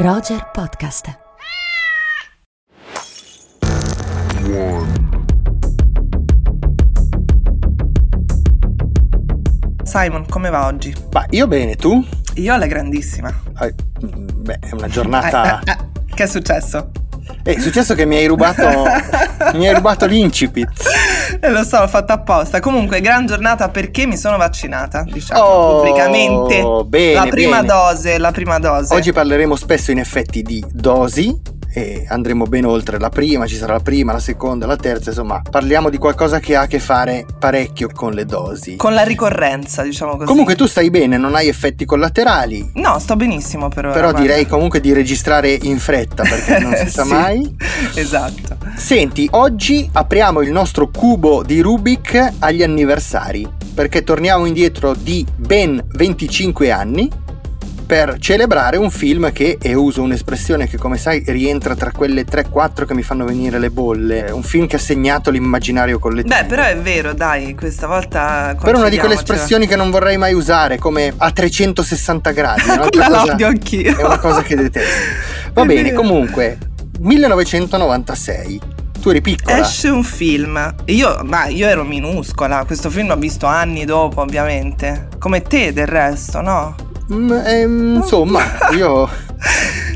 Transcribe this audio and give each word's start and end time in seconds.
Roger 0.00 0.48
Podcast. 0.50 1.14
Simon, 9.82 10.24
come 10.26 10.48
va 10.48 10.64
oggi? 10.64 10.94
Ma 11.12 11.26
io 11.28 11.46
bene, 11.46 11.76
tu? 11.76 12.02
Io 12.36 12.54
alla 12.54 12.64
grandissima. 12.64 13.28
Eh, 13.60 13.74
beh, 14.00 14.58
è 14.60 14.72
una 14.72 14.88
giornata... 14.88 15.60
Eh, 15.60 15.70
eh, 15.70 15.72
eh, 15.72 16.14
che 16.14 16.22
è 16.22 16.26
successo? 16.26 16.92
È 17.42 17.58
successo 17.58 17.94
che 17.94 18.04
mi 18.04 18.16
hai 18.16 18.26
rubato, 18.26 18.62
mi 19.54 19.66
hai 19.68 19.74
rubato 19.74 20.06
l'incipit. 20.06 20.68
E 21.40 21.48
lo 21.50 21.64
so, 21.64 21.78
l'ho 21.80 21.88
fatto 21.88 22.12
apposta. 22.12 22.60
Comunque, 22.60 23.00
gran 23.00 23.26
giornata 23.26 23.68
perché 23.68 24.06
mi 24.06 24.16
sono 24.16 24.36
vaccinata, 24.36 25.02
diciamo, 25.02 25.40
Oh, 25.40 25.76
pubblicamente. 25.78 26.62
bene, 26.86 27.14
la 27.14 27.26
prima 27.26 27.60
bene. 27.60 27.66
dose, 27.68 28.18
la 28.18 28.30
prima 28.32 28.58
dose. 28.58 28.94
Oggi 28.94 29.12
parleremo 29.12 29.56
spesso 29.56 29.90
in 29.90 29.98
effetti 29.98 30.42
di 30.42 30.64
dosi 30.70 31.58
e 31.72 32.04
andremo 32.08 32.44
ben 32.46 32.64
oltre 32.64 32.98
la 32.98 33.08
prima, 33.10 33.46
ci 33.46 33.54
sarà 33.56 33.74
la 33.74 33.80
prima, 33.80 34.12
la 34.12 34.18
seconda, 34.18 34.66
la 34.66 34.76
terza, 34.76 35.10
insomma, 35.10 35.40
parliamo 35.48 35.88
di 35.90 35.98
qualcosa 35.98 36.40
che 36.40 36.56
ha 36.56 36.62
a 36.62 36.66
che 36.66 36.78
fare 36.78 37.24
parecchio 37.38 37.88
con 37.92 38.12
le 38.12 38.24
dosi. 38.24 38.76
Con 38.76 38.92
la 38.94 39.02
ricorrenza, 39.02 39.82
diciamo 39.82 40.12
così. 40.16 40.26
Comunque 40.26 40.54
tu 40.56 40.66
stai 40.66 40.90
bene, 40.90 41.16
non 41.16 41.34
hai 41.34 41.48
effetti 41.48 41.84
collaterali, 41.84 42.72
No, 42.74 42.98
sto 42.98 43.16
benissimo 43.16 43.68
per 43.68 43.84
ora. 43.86 43.94
però 43.94 44.10
guarda. 44.10 44.20
direi 44.26 44.46
comunque 44.46 44.80
di 44.80 44.92
registrare 44.92 45.50
in 45.62 45.78
fretta 45.78 46.22
perché 46.22 46.58
non 46.58 46.74
si 46.76 46.88
sa 46.90 47.04
Sì, 47.04 47.12
mai. 47.12 47.56
Esatto. 47.94 48.56
Senti, 48.76 49.28
oggi 49.32 49.88
apriamo 49.92 50.40
il 50.40 50.50
nostro 50.50 50.88
cubo 50.88 51.42
di 51.42 51.60
Rubik 51.60 52.32
agli 52.40 52.62
anniversari, 52.62 53.48
perché 53.74 54.02
torniamo 54.02 54.46
indietro 54.46 54.94
di 54.94 55.24
ben 55.36 55.82
25 55.92 56.70
anni 56.70 57.08
per 57.90 58.18
celebrare 58.20 58.76
un 58.76 58.88
film 58.88 59.32
che, 59.32 59.58
e 59.60 59.74
uso 59.74 60.00
un'espressione 60.02 60.68
che 60.68 60.78
come 60.78 60.96
sai 60.96 61.24
rientra 61.26 61.74
tra 61.74 61.90
quelle 61.90 62.24
3-4 62.24 62.86
che 62.86 62.94
mi 62.94 63.02
fanno 63.02 63.24
venire 63.24 63.58
le 63.58 63.68
bolle, 63.68 64.30
un 64.30 64.44
film 64.44 64.68
che 64.68 64.76
ha 64.76 64.78
segnato 64.78 65.32
l'immaginario 65.32 65.98
collettivo. 65.98 66.32
Beh, 66.32 66.44
però 66.44 66.62
è 66.62 66.78
vero, 66.78 67.14
dai, 67.14 67.56
questa 67.56 67.88
volta. 67.88 68.56
Per 68.62 68.76
una 68.76 68.88
di 68.88 68.96
quelle 68.96 69.14
espressioni 69.14 69.66
che 69.66 69.74
non 69.74 69.90
vorrei 69.90 70.18
mai 70.18 70.34
usare, 70.34 70.78
come 70.78 71.12
a 71.16 71.32
360 71.32 72.30
gradi. 72.30 72.62
la 72.70 72.88
cosa- 72.88 73.32
odio 73.32 73.48
anch'io. 73.48 73.98
È 73.98 74.04
una 74.04 74.18
cosa 74.18 74.42
che 74.42 74.54
detesto. 74.54 75.00
Va 75.52 75.62
È 75.62 75.66
bene, 75.66 75.82
vero. 75.90 75.96
comunque, 76.00 76.58
1996. 77.00 78.60
Tu 79.00 79.08
eri 79.08 79.20
piccola. 79.20 79.58
Esce 79.58 79.88
un 79.88 80.04
film. 80.04 80.74
Io, 80.84 81.22
ma 81.24 81.46
io 81.46 81.66
ero 81.66 81.82
minuscola. 81.82 82.64
Questo 82.64 82.88
film 82.88 83.08
l'ho 83.08 83.16
visto 83.16 83.46
anni 83.46 83.84
dopo, 83.84 84.20
ovviamente. 84.20 85.08
Come 85.18 85.42
te, 85.42 85.72
del 85.72 85.88
resto, 85.88 86.40
no? 86.40 86.88
Mm, 87.12 87.32
ehm, 87.32 87.94
insomma, 87.96 88.40
io 88.76 89.08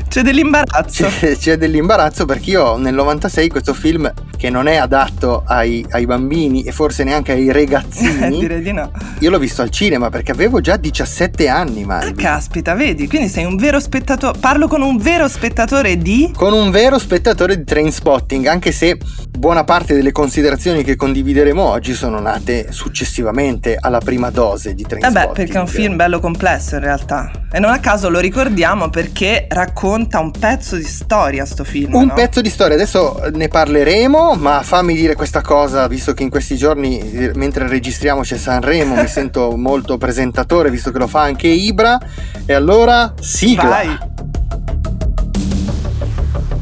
C'è 0.07 0.21
dell'imbarazzo. 0.21 1.07
c'è, 1.07 1.35
c'è 1.35 1.57
dell'imbarazzo 1.57 2.25
perché 2.25 2.51
io 2.51 2.77
nel 2.77 2.93
96 2.93 3.49
questo 3.49 3.73
film 3.73 4.11
che 4.37 4.49
non 4.49 4.67
è 4.67 4.75
adatto 4.75 5.43
ai, 5.45 5.85
ai 5.89 6.05
bambini 6.05 6.63
e 6.63 6.71
forse 6.71 7.03
neanche 7.03 7.31
ai 7.33 7.51
ragazzini, 7.51 8.39
Direi 8.39 8.61
di 8.61 8.71
no. 8.71 8.91
io 9.19 9.29
l'ho 9.29 9.39
visto 9.39 9.61
al 9.61 9.69
cinema 9.69 10.09
perché 10.09 10.31
avevo 10.31 10.61
già 10.61 10.77
17 10.77 11.47
anni, 11.47 11.83
Ah, 11.83 11.85
Malvi. 11.87 12.21
caspita, 12.21 12.73
vedi? 12.75 13.07
Quindi 13.07 13.27
sei 13.27 13.43
un 13.45 13.57
vero 13.57 13.79
spettatore. 13.79 14.37
Parlo 14.39 14.67
con 14.67 14.81
un 14.81 14.97
vero 14.97 15.27
spettatore 15.27 15.97
di. 15.97 16.31
Con 16.35 16.53
un 16.53 16.71
vero 16.71 16.97
spettatore 16.97 17.57
di 17.57 17.63
train 17.63 17.91
spotting, 17.91 18.45
anche 18.47 18.71
se 18.71 18.97
buona 19.37 19.63
parte 19.63 19.93
delle 19.95 20.11
considerazioni 20.11 20.83
che 20.83 20.95
condivideremo 20.95 21.61
oggi 21.61 21.93
sono 21.93 22.19
nate 22.19 22.67
successivamente 22.71 23.77
alla 23.79 23.99
prima 23.99 24.29
dose 24.29 24.73
di 24.73 24.83
train 24.83 25.01
Vabbè, 25.01 25.19
spotting. 25.23 25.35
perché 25.45 25.57
è 25.57 25.61
un 25.61 25.67
film 25.67 25.95
bello 25.95 26.19
complesso 26.19 26.75
in 26.75 26.81
realtà. 26.81 27.29
E 27.51 27.59
non 27.59 27.71
a 27.71 27.79
caso 27.79 28.09
lo 28.09 28.19
ricordiamo 28.19 28.89
perché 28.89 29.34
racconta 29.49 30.19
un 30.19 30.31
pezzo 30.31 30.75
di 30.75 30.83
storia 30.83 31.45
sto 31.45 31.63
film. 31.63 31.93
Un 31.93 32.07
no? 32.07 32.13
pezzo 32.13 32.41
di 32.41 32.49
storia, 32.49 32.75
adesso 32.75 33.21
ne 33.33 33.47
parleremo, 33.47 34.35
ma 34.35 34.61
fammi 34.61 34.93
dire 34.93 35.15
questa 35.15 35.41
cosa, 35.41 35.87
visto 35.87 36.13
che 36.13 36.23
in 36.23 36.29
questi 36.29 36.55
giorni, 36.55 36.99
eh, 36.99 37.31
mentre 37.35 37.67
registriamo 37.67 38.21
c'è 38.21 38.37
Sanremo, 38.37 38.95
mi 38.95 39.07
sento 39.07 39.55
molto 39.57 39.97
presentatore, 39.97 40.69
visto 40.69 40.91
che 40.91 40.99
lo 40.99 41.07
fa 41.07 41.21
anche 41.21 41.47
Ibra, 41.47 41.99
e 42.45 42.53
allora 42.53 43.13
sigla! 43.19 43.63
Vai. 43.63 43.97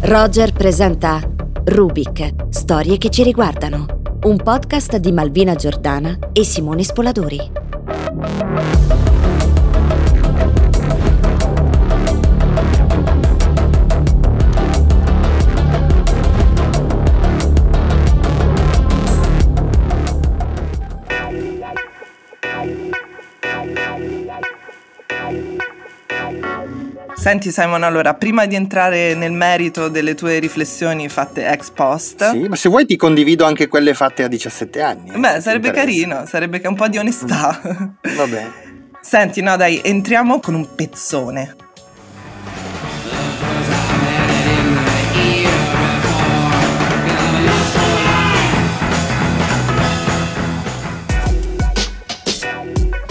Roger 0.02 0.52
presenta 0.52 1.22
Rubik, 1.66 2.50
storie 2.50 2.98
che 2.98 3.10
ci 3.10 3.24
riguardano. 3.24 4.02
Un 4.24 4.38
podcast 4.38 4.98
di 4.98 5.12
Malvina 5.12 5.56
Giordana 5.56 6.18
e 6.34 6.44
Simone 6.44 6.84
Spoladori. 6.84 8.93
Senti 27.24 27.52
Simon, 27.52 27.84
allora, 27.84 28.16
prima 28.16 28.46
di 28.48 28.56
entrare 28.56 29.16
nel 29.16 29.32
merito 29.32 29.88
delle 29.88 30.14
tue 30.14 30.40
riflessioni 30.40 31.08
fatte 31.08 31.48
ex 31.48 31.70
post, 31.70 32.32
Sì, 32.32 32.50
ma 32.50 32.58
se 32.58 32.68
vuoi 32.68 32.86
ti 32.86 32.98
condivido 32.98 33.46
anche 33.46 33.70
quelle 33.70 33.94
fatte 33.94 34.24
a 34.24 34.28
17 34.28 34.82
anni. 34.82 35.10
eh, 35.10 35.18
beh, 35.18 35.40
sarebbe 35.40 35.72
carino, 35.72 36.26
sarebbe 36.26 36.60
che 36.60 36.68
un 36.68 36.76
po' 36.76 36.90
di 36.90 36.98
onestà. 36.98 37.62
Va 37.64 38.28
bene. 38.28 38.52
Senti, 39.00 39.42
no 39.42 39.56
dai, 39.56 39.80
entriamo 39.82 40.42
con 40.42 40.54
un 40.56 40.76
pezzone. 40.76 41.56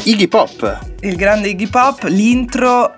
Iggy 0.04 0.26
Pop, 0.26 0.78
Il 1.00 1.16
grande 1.16 1.48
Iggy 1.48 1.68
Pop, 1.68 2.02
l'intro, 2.08 2.94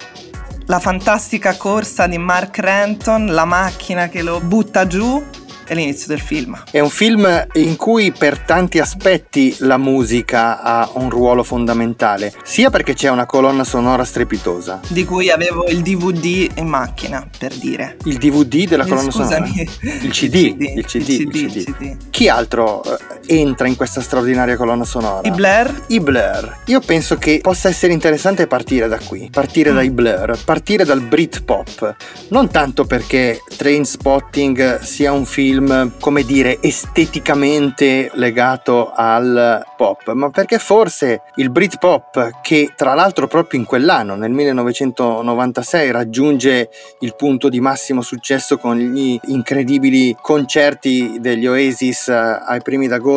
la 0.67 0.79
fantastica 0.81 1.57
corsa 1.57 2.07
di 2.07 2.19
Mark 2.19 2.59
Renton, 2.59 3.27
la 3.27 3.45
macchina 3.45 4.09
che 4.09 4.23
lo 4.23 4.41
butta 4.41 4.87
giù 4.87 5.23
e 5.67 5.75
l'inizio 5.75 6.09
del 6.09 6.21
film. 6.21 6.63
È 6.71 6.79
un 6.81 6.91
film 6.91 7.47
in 7.55 7.77
cui 7.77 8.13
per 8.13 8.39
tanti 8.41 8.79
aspetti 8.81 9.57
la 9.61 9.79
musica 9.79 10.61
ha 10.61 10.91
un 10.95 11.09
ruolo 11.09 11.43
fondamentale, 11.43 12.35
sia 12.43 12.69
perché 12.69 12.93
c'è 12.93 13.09
una 13.09 13.25
colonna 13.25 13.65
sonora 13.65 14.05
strepitosa, 14.05 14.81
Di 14.89 15.05
cui 15.07 15.31
avevo 15.31 15.67
il 15.69 15.81
DVD 15.81 16.51
in 16.59 16.67
macchina, 16.67 17.27
per 17.39 17.55
dire. 17.55 17.97
il 18.05 18.19
DVD 18.19 18.69
della 18.69 18.85
colonna 18.85 19.11
Scusami. 19.11 19.49
sonora, 19.49 20.01
il 20.03 20.11
CD, 20.11 20.35
il 20.59 20.85
CD, 20.85 21.09
il 21.09 21.29
CD. 21.29 21.35
il 21.57 21.65
CD. 21.65 21.97
Chi 22.11 22.29
altro 22.29 22.83
eh, 22.85 23.14
entra 23.27 23.67
in 23.69 23.77
questa 23.77 24.01
straordinaria 24.01 24.57
colonna 24.57 24.85
sonora? 24.85 25.27
I 25.27 25.31
Blair? 25.31 25.83
I 25.89 26.01
Blur. 26.01 26.59
Io 26.67 26.81
penso 26.81 27.17
che 27.17 27.39
possa 27.43 27.69
essere 27.69 27.93
interessante 27.93 28.47
partire 28.47 28.89
da 28.89 28.99
qui, 28.99 29.29
partire 29.31 29.71
Mm. 29.71 29.75
dai 29.75 29.91
Blur, 29.91 30.39
partire 30.45 30.85
dal 30.85 31.01
Britpop. 31.01 31.97
Non 32.29 32.51
tanto 32.51 32.85
perché 32.85 33.41
Train 33.57 33.85
Spotting 33.85 34.81
sia 34.81 35.13
un 35.13 35.25
film, 35.25 35.93
come 36.01 36.23
dire, 36.25 36.59
esteticamente 36.61 38.11
legato 38.15 38.91
al 38.95 39.65
pop, 39.77 40.13
ma 40.13 40.31
perché 40.31 40.59
forse 40.59 41.23
il 41.37 41.51
Britpop, 41.51 42.41
che 42.43 42.73
tra 42.77 42.95
l'altro 42.95 43.27
proprio 43.27 43.61
in 43.61 43.67
quell'anno, 43.67 44.15
nel 44.17 44.31
1996, 44.31 45.91
raggiunge 45.91 46.69
il 47.01 47.15
punto 47.17 47.49
di 47.49 47.61
massimo 47.61 48.03
successo 48.03 48.59
con 48.59 48.77
gli 48.77 49.19
incredibili 49.27 50.17
concerti 50.21 51.19
degli 51.21 51.47
Oasis 51.47 52.09
eh, 52.09 52.13
ai 52.47 52.61
primi 52.63 52.87
d'agosto 52.89 53.13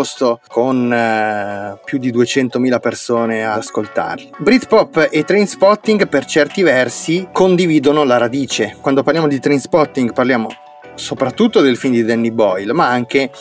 con 0.47 0.91
eh, 0.91 1.79
più 1.85 1.97
di 1.97 2.11
200.000 2.11 2.79
persone 2.79 3.45
ad 3.45 3.57
ascoltarli. 3.57 4.31
Britpop 4.37 5.09
e 5.11 5.23
Trainspotting 5.23 6.07
per 6.07 6.25
certi 6.25 6.61
versi 6.63 7.27
condividono 7.31 8.03
la 8.03 8.17
radice. 8.17 8.77
Quando 8.81 9.03
parliamo 9.03 9.27
di 9.27 9.39
Trainspotting 9.39 10.13
parliamo 10.13 10.49
soprattutto 10.95 11.61
del 11.61 11.77
film 11.77 11.93
di 11.93 12.03
Danny 12.03 12.31
Boyle, 12.31 12.73
ma 12.73 12.87
anche 12.89 13.31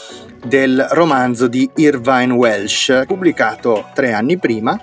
del 0.44 0.87
romanzo 0.91 1.49
di 1.49 1.69
Irvine 1.76 2.32
Welsh, 2.32 3.02
pubblicato 3.06 3.87
tre 3.94 4.12
anni 4.12 4.38
prima 4.38 4.79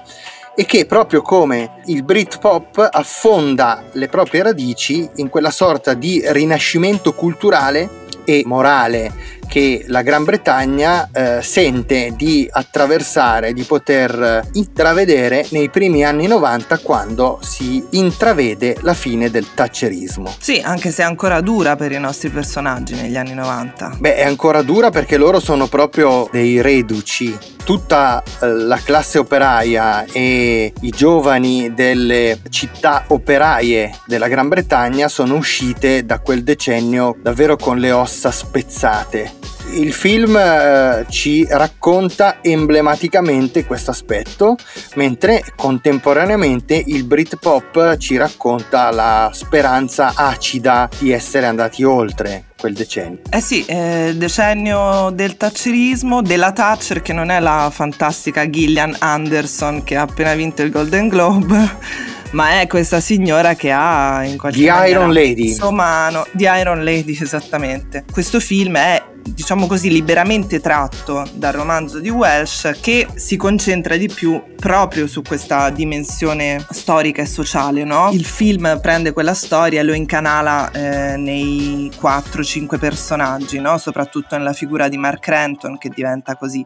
e 0.55 0.65
che 0.65 0.85
proprio 0.85 1.21
come 1.21 1.81
il 1.85 2.03
Britpop 2.03 2.87
affonda 2.91 3.85
le 3.93 4.07
proprie 4.07 4.43
radici 4.43 5.09
in 5.15 5.29
quella 5.29 5.49
sorta 5.49 5.93
di 5.93 6.21
rinascimento 6.25 7.13
culturale 7.13 8.01
e 8.25 8.43
morale 8.45 9.11
che 9.53 9.83
la 9.85 10.01
Gran 10.01 10.23
Bretagna 10.23 11.11
eh, 11.13 11.43
sente 11.43 12.15
di 12.17 12.49
attraversare, 12.51 13.53
di 13.53 13.61
poter 13.61 14.49
intravedere 14.53 15.45
nei 15.51 15.69
primi 15.69 16.03
anni 16.03 16.25
90 16.25 16.79
quando 16.79 17.37
si 17.43 17.85
intravede 17.91 18.77
la 18.81 18.95
fine 18.95 19.29
del 19.29 19.53
thatcherismo. 19.53 20.33
Sì, 20.39 20.59
anche 20.59 20.89
se 20.89 21.03
è 21.03 21.05
ancora 21.05 21.39
dura 21.41 21.75
per 21.75 21.91
i 21.91 21.99
nostri 21.99 22.29
personaggi 22.29 22.95
negli 22.95 23.15
anni 23.15 23.35
90. 23.35 23.97
Beh, 23.99 24.15
è 24.15 24.23
ancora 24.23 24.63
dura 24.63 24.89
perché 24.89 25.17
loro 25.17 25.39
sono 25.39 25.67
proprio 25.67 26.27
dei 26.31 26.59
reduci 26.59 27.37
tutta 27.63 28.23
eh, 28.23 28.47
la 28.47 28.79
classe 28.83 29.19
operaia 29.19 30.03
e 30.05 30.73
i 30.81 30.89
giovani 30.89 31.75
delle 31.75 32.39
città 32.49 33.05
operaie 33.09 33.99
della 34.07 34.27
Gran 34.27 34.47
Bretagna 34.47 35.07
sono 35.07 35.35
uscite 35.35 36.05
da 36.05 36.19
quel 36.19 36.43
decennio 36.43 37.15
davvero 37.21 37.55
con 37.55 37.77
le 37.77 37.91
ossa 37.91 38.31
spezzate. 38.31 39.42
Il 39.73 39.91
film 39.91 40.37
eh, 40.37 41.05
ci 41.09 41.45
racconta 41.49 42.37
emblematicamente 42.41 43.65
questo 43.65 43.89
aspetto, 43.89 44.55
mentre 44.95 45.43
contemporaneamente 45.55 46.81
il 46.85 47.05
Britpop 47.05 47.97
ci 47.97 48.15
racconta 48.15 48.91
la 48.91 49.31
speranza 49.33 50.13
acida 50.15 50.87
di 50.99 51.11
essere 51.11 51.47
andati 51.47 51.83
oltre 51.83 52.45
quel 52.55 52.73
decennio. 52.75 53.19
Eh 53.31 53.41
sì, 53.41 53.65
eh, 53.65 54.13
decennio 54.15 55.09
del 55.09 55.37
thatcherismo, 55.37 56.21
della 56.21 56.51
Thatcher 56.51 57.01
che 57.01 57.11
non 57.11 57.31
è 57.31 57.39
la 57.39 57.69
fantastica 57.73 58.47
Gillian 58.47 58.95
Anderson 58.99 59.83
che 59.83 59.95
ha 59.95 60.03
appena 60.03 60.35
vinto 60.35 60.61
il 60.61 60.69
Golden 60.69 61.07
Globe, 61.07 61.77
ma 62.31 62.61
è 62.61 62.67
questa 62.67 62.99
signora 62.99 63.55
che 63.55 63.71
ha 63.71 64.23
in 64.23 64.37
qualche 64.37 64.59
The 64.59 64.69
maniera... 64.69 64.99
Iron 64.99 65.13
Lady. 65.13 65.47
Insomma, 65.47 66.09
no, 66.09 66.27
The 66.31 66.49
Iron 66.59 66.83
Lady, 66.83 67.17
esattamente. 67.19 68.05
Questo 68.09 68.39
film 68.39 68.77
è 68.77 69.03
diciamo 69.25 69.67
così, 69.67 69.89
liberamente 69.89 70.59
tratto 70.59 71.25
dal 71.33 71.53
romanzo 71.53 71.99
di 71.99 72.09
Welsh 72.09 72.77
che 72.81 73.07
si 73.15 73.37
concentra 73.37 73.95
di 73.97 74.07
più 74.07 74.41
proprio 74.55 75.07
su 75.07 75.21
questa 75.21 75.69
dimensione 75.69 76.65
storica 76.69 77.21
e 77.21 77.25
sociale, 77.25 77.83
no? 77.83 78.09
Il 78.11 78.25
film 78.25 78.79
prende 78.81 79.13
quella 79.13 79.33
storia 79.33 79.79
e 79.79 79.83
lo 79.83 79.93
incanala 79.93 80.71
eh, 80.71 81.17
nei 81.17 81.91
4-5 81.99 82.77
personaggi, 82.77 83.59
no? 83.59 83.77
Soprattutto 83.77 84.37
nella 84.37 84.53
figura 84.53 84.87
di 84.87 84.97
Mark 84.97 85.27
Renton 85.27 85.77
che 85.77 85.89
diventa 85.89 86.35
così 86.35 86.65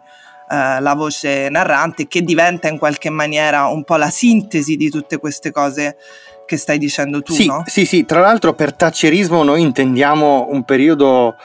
Uh, 0.49 0.81
la 0.81 0.93
voce 0.95 1.49
narrante 1.49 2.07
che 2.07 2.21
diventa 2.21 2.69
in 2.69 2.77
qualche 2.77 3.09
maniera 3.09 3.65
un 3.65 3.83
po' 3.83 3.97
la 3.97 4.09
sintesi 4.09 4.77
di 4.77 4.89
tutte 4.89 5.17
queste 5.17 5.51
cose 5.51 5.97
che 6.45 6.55
stai 6.55 6.77
dicendo 6.77 7.21
tu, 7.21 7.33
sì, 7.33 7.47
no? 7.47 7.63
Sì, 7.65 7.85
sì, 7.85 8.05
tra 8.05 8.21
l'altro 8.21 8.53
per 8.53 8.73
taccerismo 8.73 9.43
noi 9.43 9.61
intendiamo 9.61 10.47
un 10.49 10.63
periodo 10.63 11.35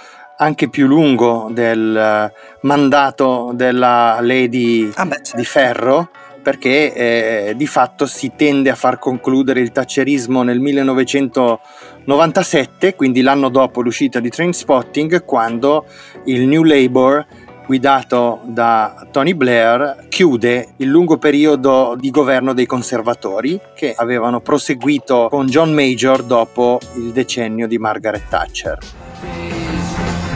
anche 0.42 0.68
più 0.68 0.86
lungo 0.86 1.48
del 1.50 1.96
eh, 1.96 2.32
mandato 2.62 3.52
della 3.54 4.18
Lady 4.20 4.90
ah 4.94 5.06
beh, 5.06 5.14
certo. 5.16 5.36
di 5.36 5.44
Ferro 5.44 6.10
perché 6.42 6.92
eh, 6.92 7.54
di 7.56 7.66
fatto 7.68 8.06
si 8.06 8.32
tende 8.34 8.68
a 8.68 8.74
far 8.74 8.98
concludere 8.98 9.60
il 9.60 9.70
taccerismo 9.70 10.42
nel 10.42 10.58
1997, 10.58 12.96
quindi 12.96 13.22
l'anno 13.22 13.48
dopo 13.48 13.80
l'uscita 13.80 14.18
di 14.18 14.28
Trainspotting, 14.28 15.24
quando 15.24 15.84
il 16.24 16.48
New 16.48 16.64
Labour 16.64 17.24
guidato 17.64 18.40
da 18.42 19.06
Tony 19.12 19.34
Blair 19.34 20.06
chiude 20.08 20.70
il 20.78 20.88
lungo 20.88 21.16
periodo 21.16 21.94
di 21.96 22.10
governo 22.10 22.54
dei 22.54 22.66
conservatori 22.66 23.60
che 23.76 23.94
avevano 23.96 24.40
proseguito 24.40 25.28
con 25.30 25.46
John 25.46 25.72
Major 25.72 26.24
dopo 26.24 26.80
il 26.96 27.12
decennio 27.12 27.68
di 27.68 27.78
Margaret 27.78 28.28
Thatcher. 28.28 28.78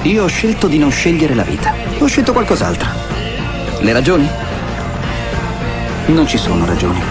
Io 0.06 0.22
ho 0.22 0.28
scelto 0.28 0.68
di 0.68 0.78
non 0.78 0.92
scegliere 0.92 1.34
la 1.34 1.42
vita. 1.42 1.74
Ho 1.98 2.06
scelto 2.06 2.32
qualcos'altro. 2.32 2.88
Le 3.80 3.92
ragioni? 3.92 4.28
Non 6.06 6.24
ci 6.28 6.38
sono 6.38 6.64
ragioni. 6.64 7.02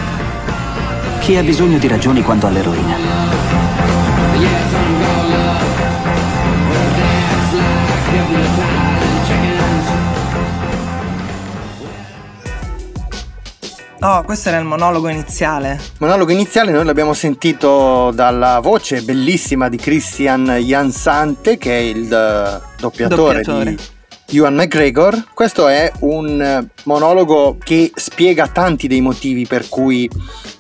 Chi 1.19 1.35
ha 1.35 1.43
bisogno 1.43 1.77
di 1.77 1.89
ragioni 1.89 2.21
quando 2.21 2.47
ha 2.47 2.49
l'eroina? 2.51 2.95
No, 13.99 14.23
questo 14.23 14.49
era 14.49 14.59
il 14.59 14.65
monologo 14.65 15.09
iniziale. 15.09 15.79
Monologo 15.97 16.31
iniziale 16.31 16.71
noi 16.71 16.85
l'abbiamo 16.85 17.13
sentito 17.13 18.11
dalla 18.11 18.59
voce 18.59 19.01
bellissima 19.01 19.67
di 19.67 19.77
Christian 19.77 20.45
Jansante, 20.61 21.57
che 21.57 21.75
è 21.75 21.81
il 21.81 22.03
uh, 22.03 22.74
doppiatore, 22.85 23.41
doppiatore. 23.41 23.75
di 23.75 23.83
Ewan 24.27 24.55
McGregor. 24.55 25.27
Questo 25.33 25.67
è 25.67 25.91
un 25.99 26.67
monologo 26.83 27.57
che 27.61 27.91
spiega 27.93 28.47
tanti 28.47 28.87
dei 28.87 29.01
motivi 29.01 29.45
per 29.45 29.69
cui 29.69 30.09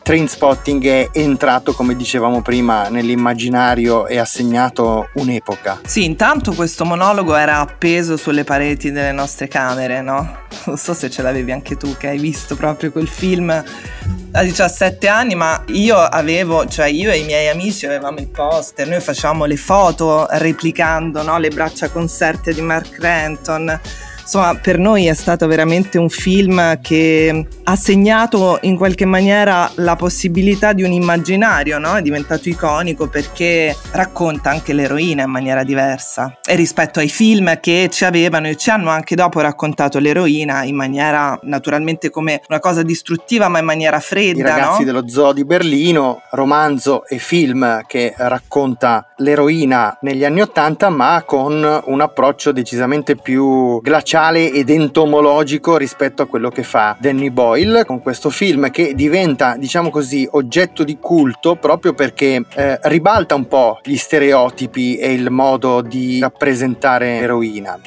Trainspotting 0.05 0.85
è 0.85 1.09
entrato, 1.13 1.73
come 1.73 1.95
dicevamo 1.95 2.43
prima, 2.43 2.89
nell'immaginario 2.89 4.05
e 4.05 4.19
ha 4.19 4.25
segnato 4.25 5.09
un'epoca. 5.15 5.81
Sì, 5.83 6.05
intanto 6.05 6.53
questo 6.53 6.85
monologo 6.85 7.33
era 7.33 7.59
appeso 7.59 8.15
sulle 8.15 8.43
pareti 8.43 8.91
delle 8.91 9.11
nostre 9.11 9.47
camere, 9.47 10.01
no? 10.01 10.43
Non 10.65 10.77
so 10.77 10.93
se 10.93 11.09
ce 11.09 11.21
l'avevi 11.23 11.51
anche 11.51 11.75
tu, 11.75 11.95
che 11.97 12.09
hai 12.09 12.19
visto 12.19 12.55
proprio 12.55 12.91
quel 12.91 13.07
film 13.07 13.49
a 13.49 14.43
17 14.43 15.07
anni, 15.07 15.33
ma 15.33 15.63
io 15.67 15.97
avevo, 15.97 16.67
cioè 16.67 16.87
io 16.87 17.09
e 17.09 17.19
i 17.19 17.23
miei 17.23 17.47
amici 17.47 17.85
avevamo 17.85 18.19
il 18.19 18.27
poster, 18.27 18.87
noi 18.87 18.99
facevamo 18.99 19.45
le 19.45 19.55
foto 19.55 20.27
replicando 20.29 21.23
no? 21.23 21.37
le 21.39 21.49
braccia 21.49 21.89
conserte 21.89 22.53
di 22.53 22.61
Mark 22.61 22.97
Renton 22.99 23.54
on 23.55 24.14
Insomma, 24.25 24.55
per 24.55 24.79
noi 24.79 25.05
è 25.05 25.13
stato 25.13 25.45
veramente 25.45 25.99
un 25.99 26.09
film 26.09 26.81
che 26.81 27.47
ha 27.63 27.75
segnato 27.75 28.57
in 28.61 28.75
qualche 28.75 29.05
maniera 29.05 29.69
la 29.75 29.95
possibilità 29.95 30.73
di 30.73 30.81
un 30.81 30.91
immaginario, 30.91 31.77
no? 31.77 31.95
È 31.95 32.01
diventato 32.01 32.49
iconico 32.49 33.07
perché 33.07 33.77
racconta 33.91 34.49
anche 34.49 34.73
l'eroina 34.73 35.21
in 35.21 35.29
maniera 35.29 35.63
diversa. 35.63 36.39
E 36.43 36.55
rispetto 36.55 36.99
ai 36.99 37.07
film 37.07 37.59
che 37.59 37.87
ci 37.91 38.03
avevano 38.03 38.47
e 38.47 38.55
ci 38.55 38.71
hanno 38.71 38.89
anche 38.89 39.13
dopo 39.13 39.41
raccontato 39.41 39.99
l'eroina 39.99 40.63
in 40.63 40.75
maniera 40.75 41.37
naturalmente 41.43 42.09
come 42.09 42.41
una 42.49 42.59
cosa 42.59 42.81
distruttiva, 42.81 43.47
ma 43.47 43.59
in 43.59 43.65
maniera 43.65 43.99
fredda. 43.99 44.39
I 44.39 44.41
ragazzi 44.41 44.79
no? 44.79 44.85
dello 44.85 45.07
zoo 45.07 45.33
di 45.33 45.45
Berlino, 45.45 46.23
romanzo 46.31 47.05
e 47.05 47.19
film 47.19 47.83
che 47.85 48.15
racconta 48.17 49.13
l'eroina 49.17 49.95
negli 50.01 50.25
anni 50.25 50.41
Ottanta, 50.41 50.89
ma 50.89 51.21
con 51.27 51.83
un 51.85 52.01
approccio 52.01 52.51
decisamente 52.51 53.15
più 53.15 53.79
glaciale 53.83 54.13
commerciale 54.15 54.51
ed 54.51 54.69
entomologico 54.69 55.75
rispetto 55.75 56.21
a 56.21 56.25
quello 56.25 56.49
che 56.49 56.63
fa 56.63 56.95
Danny 56.97 57.29
Boyle 57.29 57.83
con 57.83 58.01
questo 58.01 58.29
film 58.29 58.71
che 58.71 58.93
diventa, 58.95 59.57
diciamo 59.57 59.89
così, 59.89 60.27
oggetto 60.31 60.85
di 60.85 60.97
culto 60.99 61.57
proprio 61.57 61.93
perché 61.93 62.45
eh, 62.55 62.79
ribalta 62.83 63.35
un 63.35 63.47
po' 63.47 63.79
gli 63.83 63.97
stereotipi 63.97 64.95
e 64.95 65.11
il 65.11 65.29
modo 65.31 65.81
di 65.81 66.19
rappresentare 66.19 67.19
l'eroina 67.19 67.77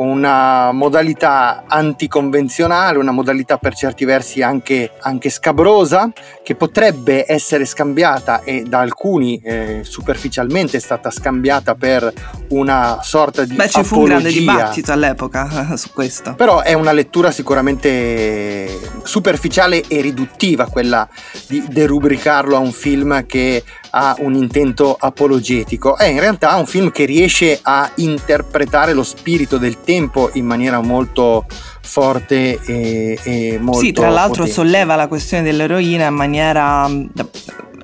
una 0.00 0.72
modalità 0.72 1.64
anticonvenzionale, 1.66 2.98
una 2.98 3.10
modalità 3.10 3.58
per 3.58 3.74
certi 3.74 4.04
versi 4.04 4.40
anche, 4.40 4.92
anche 5.00 5.28
scabrosa, 5.28 6.10
che 6.42 6.54
potrebbe 6.54 7.24
essere 7.30 7.66
scambiata 7.66 8.40
e 8.42 8.62
da 8.62 8.80
alcuni 8.80 9.40
eh, 9.42 9.80
superficialmente 9.82 10.78
è 10.78 10.80
stata 10.80 11.10
scambiata 11.10 11.74
per 11.74 12.12
una 12.48 13.00
sorta 13.02 13.44
di... 13.44 13.54
Beh, 13.54 13.68
ci 13.68 13.84
fu 13.84 13.98
un 13.98 14.04
grande 14.04 14.32
dibattito 14.32 14.90
all'epoca 14.92 15.76
su 15.76 15.92
questo. 15.92 16.34
Però 16.34 16.60
è 16.60 16.72
una 16.72 16.92
lettura 16.92 17.30
sicuramente 17.30 18.68
superficiale 19.02 19.82
e 19.86 20.00
riduttiva 20.00 20.66
quella 20.66 21.06
di 21.46 21.62
derubricarlo 21.68 22.56
a 22.56 22.58
un 22.58 22.72
film 22.72 23.26
che 23.26 23.62
ha 23.90 24.14
un 24.18 24.34
intento 24.34 24.96
apologetico, 24.98 25.96
è 25.96 26.04
in 26.06 26.20
realtà 26.20 26.54
un 26.56 26.66
film 26.66 26.90
che 26.90 27.04
riesce 27.04 27.58
a 27.62 27.90
interpretare 27.96 28.92
lo 28.92 29.02
spirito 29.02 29.58
del 29.58 29.80
tempo 29.82 30.30
in 30.34 30.46
maniera 30.46 30.80
molto 30.80 31.46
forte 31.82 32.60
e, 32.64 33.18
e 33.22 33.58
molto 33.60 33.80
Sì, 33.80 33.92
tra 33.92 34.08
l'altro 34.08 34.44
potente. 34.44 34.52
solleva 34.52 34.94
la 34.94 35.08
questione 35.08 35.42
dell'eroina 35.42 36.06
in 36.06 36.14
maniera 36.14 36.88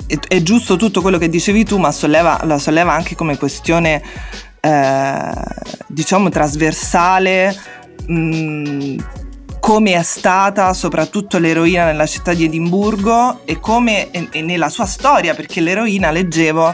è, 0.06 0.18
è, 0.28 0.42
giusto 0.42 0.76
tutto 0.76 1.00
quello 1.00 1.18
che 1.18 1.28
dicevi 1.28 1.64
tu, 1.64 1.78
ma 1.78 1.90
solleva, 1.90 2.40
la 2.44 2.58
solleva 2.58 2.92
anche 2.92 3.14
come 3.14 3.36
questione 3.36 4.02
eh, 4.60 5.30
diciamo 5.88 6.28
trasversale 6.28 7.54
mh, 8.06 8.96
come 9.60 9.94
è 9.94 10.02
stata 10.02 10.72
soprattutto 10.72 11.38
l'eroina 11.38 11.84
nella 11.84 12.06
città 12.06 12.34
di 12.34 12.44
Edimburgo 12.44 13.40
e 13.44 13.58
come 13.60 14.10
e, 14.10 14.28
e 14.30 14.42
nella 14.42 14.68
sua 14.68 14.86
storia, 14.86 15.34
perché 15.34 15.60
l'eroina 15.60 16.10
leggevo, 16.10 16.70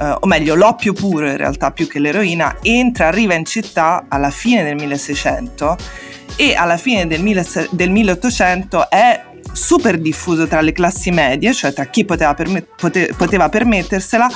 eh, 0.00 0.16
o 0.20 0.26
meglio 0.26 0.54
l'oppio 0.54 0.92
puro 0.92 1.28
in 1.28 1.36
realtà 1.36 1.70
più 1.70 1.88
che 1.88 1.98
l'eroina, 1.98 2.58
entra, 2.62 3.08
arriva 3.08 3.34
in 3.34 3.44
città 3.44 4.06
alla 4.08 4.30
fine 4.30 4.62
del 4.62 4.76
1600 4.76 5.76
e 6.36 6.54
alla 6.54 6.76
fine 6.76 7.06
del, 7.06 7.22
mille, 7.22 7.46
del 7.70 7.90
1800 7.90 8.90
è 8.90 9.22
super 9.52 9.98
diffuso 9.98 10.46
tra 10.46 10.60
le 10.60 10.72
classi 10.72 11.10
medie, 11.10 11.54
cioè 11.54 11.72
tra 11.72 11.86
chi 11.86 12.04
poteva, 12.04 12.34
permet- 12.34 12.68
pote- 12.76 13.12
poteva 13.16 13.48
permettersela, 13.48 14.28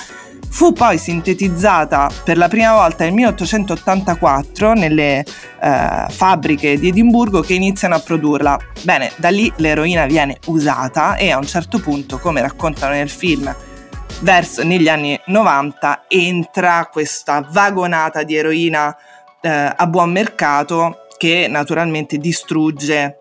fu 0.50 0.72
poi 0.72 0.98
sintetizzata 0.98 2.10
per 2.24 2.36
la 2.36 2.48
prima 2.48 2.74
volta 2.74 3.04
nel 3.04 3.14
1884 3.14 4.74
nelle 4.74 5.24
eh, 5.62 6.06
fabbriche 6.08 6.78
di 6.78 6.88
Edimburgo 6.88 7.40
che 7.40 7.54
iniziano 7.54 7.94
a 7.94 8.00
produrla. 8.00 8.58
Bene, 8.82 9.12
da 9.16 9.30
lì 9.30 9.50
l'eroina 9.56 10.06
viene 10.06 10.38
usata 10.46 11.16
e 11.16 11.30
a 11.30 11.38
un 11.38 11.46
certo 11.46 11.78
punto, 11.78 12.18
come 12.18 12.40
raccontano 12.40 12.94
nel 12.94 13.08
film, 13.08 13.54
verso 14.20 14.64
negli 14.64 14.88
anni 14.88 15.18
90 15.26 16.04
entra 16.08 16.88
questa 16.92 17.46
vagonata 17.48 18.22
di 18.22 18.36
eroina 18.36 18.94
eh, 19.40 19.48
a 19.48 19.86
buon 19.86 20.10
mercato 20.10 21.06
che 21.16 21.46
naturalmente 21.48 22.18
distrugge 22.18 23.19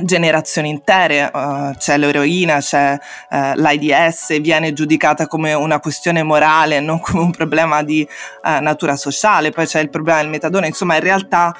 generazioni 0.00 0.70
intere, 0.70 1.30
uh, 1.32 1.72
c'è 1.76 1.98
l'eroina, 1.98 2.58
c'è 2.58 2.92
uh, 2.94 3.36
l'AIDS, 3.54 4.40
viene 4.40 4.72
giudicata 4.72 5.26
come 5.26 5.52
una 5.52 5.80
questione 5.80 6.22
morale, 6.22 6.80
non 6.80 7.00
come 7.00 7.22
un 7.22 7.30
problema 7.30 7.82
di 7.82 8.06
uh, 8.42 8.62
natura 8.62 8.96
sociale, 8.96 9.50
poi 9.50 9.66
c'è 9.66 9.80
il 9.80 9.90
problema 9.90 10.20
del 10.20 10.30
metadone, 10.30 10.66
insomma 10.66 10.94
in 10.96 11.02
realtà 11.02 11.56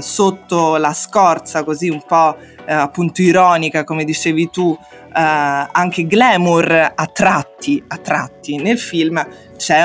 sotto 0.00 0.76
la 0.78 0.94
scorza 0.94 1.62
così 1.62 1.90
un 1.90 2.02
po' 2.04 2.36
appunto 2.66 3.20
ironica 3.20 3.84
come 3.84 4.02
dicevi 4.02 4.48
tu, 4.50 4.76
anche 5.12 6.06
glamour 6.06 6.92
a 6.94 7.06
tratti, 7.06 7.80
a 7.86 7.98
tratti 7.98 8.56
nel 8.56 8.78
film 8.78 9.24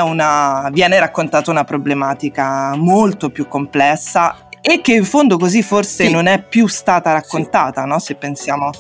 una, 0.05 0.69
viene 0.71 0.97
raccontata 0.97 1.51
una 1.51 1.65
problematica 1.65 2.75
molto 2.75 3.29
più 3.29 3.47
complessa 3.47 4.46
e 4.61 4.81
che 4.81 4.93
in 4.93 5.05
fondo 5.05 5.37
così 5.37 5.61
forse 5.61 6.05
sì. 6.05 6.11
non 6.11 6.25
è 6.25 6.41
più 6.41 6.67
stata 6.67 7.11
raccontata, 7.11 7.83
sì. 7.83 7.87
no? 7.87 7.99
se 7.99 8.15
pensiamo 8.15 8.71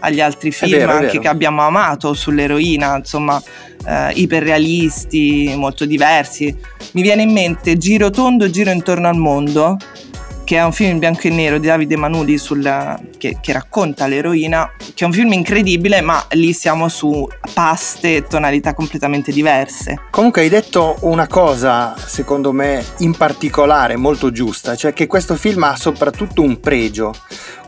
agli 0.00 0.20
altri 0.20 0.50
film 0.50 0.72
vero, 0.72 0.92
anche 0.92 1.18
che 1.18 1.28
abbiamo 1.28 1.62
amato 1.62 2.14
sull'eroina, 2.14 2.96
insomma, 2.96 3.40
eh, 3.86 4.12
iperrealisti, 4.14 5.52
molto 5.56 5.84
diversi. 5.84 6.54
Mi 6.92 7.02
viene 7.02 7.22
in 7.22 7.32
mente 7.32 7.76
Giro 7.76 8.10
tondo, 8.10 8.50
Giro 8.50 8.70
intorno 8.70 9.08
al 9.08 9.16
mondo, 9.16 9.76
che 10.50 10.56
è 10.56 10.64
un 10.64 10.72
film 10.72 10.90
in 10.90 10.98
bianco 10.98 11.28
e 11.28 11.30
nero 11.30 11.58
di 11.58 11.68
Davide 11.68 11.94
Manuli 11.94 12.36
sul, 12.36 12.60
che, 13.18 13.38
che, 13.40 13.52
racconta 13.52 14.08
l'eroina, 14.08 14.68
che 14.94 15.04
è 15.04 15.06
un 15.06 15.12
film 15.12 15.30
incredibile, 15.30 16.00
ma 16.00 16.26
lì 16.30 16.52
siamo 16.52 16.88
su 16.88 17.24
paste 17.54 18.16
e 18.16 18.26
tonalità 18.26 18.74
completamente 18.74 19.30
diverse. 19.30 20.06
Comunque 20.10 20.42
hai 20.42 20.48
detto 20.48 20.96
una 21.02 21.28
cosa, 21.28 21.94
secondo 21.96 22.50
me, 22.50 22.84
in 22.98 23.16
particolare 23.16 23.94
molto 23.94 24.32
giusta, 24.32 24.74
cioè 24.74 24.92
che 24.92 25.06
questo 25.06 25.36
film 25.36 25.62
ha 25.62 25.76
soprattutto 25.76 26.42
un 26.42 26.58
pregio, 26.58 27.14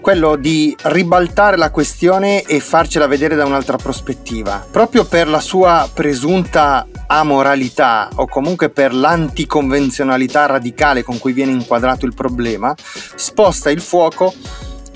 quello 0.03 0.37
di 0.37 0.77
ribaltare 0.83 1.57
la 1.57 1.71
questione 1.71 2.43
e 2.43 2.61
farcela 2.61 3.07
vedere 3.07 3.37
da 3.37 3.47
un'altra 3.47 3.79
prospettiva, 3.79 4.67
proprio 4.71 5.07
per 5.07 5.29
la 5.29 5.41
sua 5.41 5.89
presunta 5.91 6.87
amoralità 7.07 8.11
o 8.17 8.27
comunque 8.27 8.69
per 8.69 8.93
l'anticonvenzionalità 8.93 10.45
radicale 10.45 11.03
con 11.03 11.19
cui 11.19 11.33
viene 11.33 11.53
inquadrato 11.53 12.05
il 12.05 12.15
problema, 12.15 12.75
sposta 13.15 13.71
il 13.71 13.81
fuoco 13.81 14.35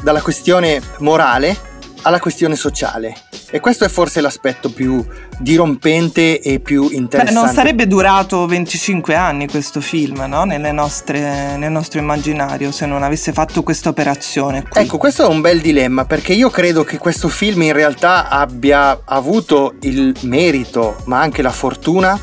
dalla 0.02 0.20
questione 0.20 0.82
morale 0.98 1.65
alla 2.06 2.20
questione 2.20 2.54
sociale. 2.54 3.14
E 3.50 3.58
questo 3.58 3.84
è 3.84 3.88
forse 3.88 4.20
l'aspetto 4.20 4.70
più 4.70 5.04
dirompente 5.38 6.40
e 6.40 6.60
più 6.60 6.88
interessante. 6.90 7.32
Beh, 7.32 7.46
non 7.46 7.52
sarebbe 7.52 7.86
durato 7.88 8.46
25 8.46 9.14
anni 9.14 9.48
questo 9.48 9.80
film, 9.80 10.25
no? 10.28 10.44
nostre, 10.72 11.56
nel 11.56 11.70
nostro 11.70 11.98
immaginario, 11.98 12.70
se 12.70 12.86
non 12.86 13.02
avesse 13.02 13.32
fatto 13.32 13.62
questa 13.64 13.88
operazione. 13.88 14.62
Qui. 14.68 14.80
Ecco, 14.80 14.98
questo 14.98 15.25
è 15.25 15.26
un 15.26 15.40
bel 15.40 15.60
dilemma, 15.60 16.04
perché 16.04 16.32
io 16.32 16.48
credo 16.48 16.84
che 16.84 16.98
questo 16.98 17.28
film 17.28 17.62
in 17.62 17.72
realtà 17.72 18.28
abbia 18.28 19.00
avuto 19.04 19.75
il 19.80 20.14
merito, 20.22 20.96
ma 21.06 21.20
anche 21.20 21.42
la 21.42 21.50
fortuna 21.50 22.18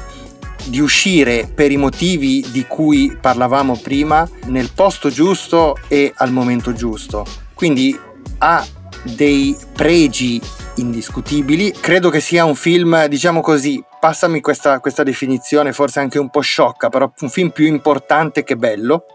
di 0.66 0.80
uscire 0.80 1.52
per 1.54 1.72
i 1.72 1.78
motivi 1.78 2.46
di 2.52 2.66
cui 2.66 3.18
parlavamo 3.20 3.78
prima 3.82 4.26
nel 4.46 4.72
posto 4.74 5.10
giusto 5.10 5.76
e 5.90 6.14
al 6.16 6.32
momento 6.32 6.72
giusto. 6.72 7.26
Quindi 7.54 8.00
ha 8.38 8.66
dei 9.04 9.56
pregi 9.74 10.42
indiscutibili. 10.76 11.72
Credo 11.72 12.10
che 12.10 12.20
sia 12.20 12.46
un 12.46 12.56
film, 12.56 13.06
diciamo 13.08 13.42
così, 13.42 13.84
passami 14.00 14.42
questa, 14.42 14.80
questa 14.80 15.04
definizione, 15.04 15.74
forse 15.74 16.00
anche 16.00 16.20
un 16.20 16.30
po' 16.30 16.42
sciocca, 16.42 16.90
però 16.90 17.12
un 17.20 17.30
film 17.30 17.50
più 17.50 17.66
importante 17.66 18.44
che 18.44 18.56
bello. 18.56 19.06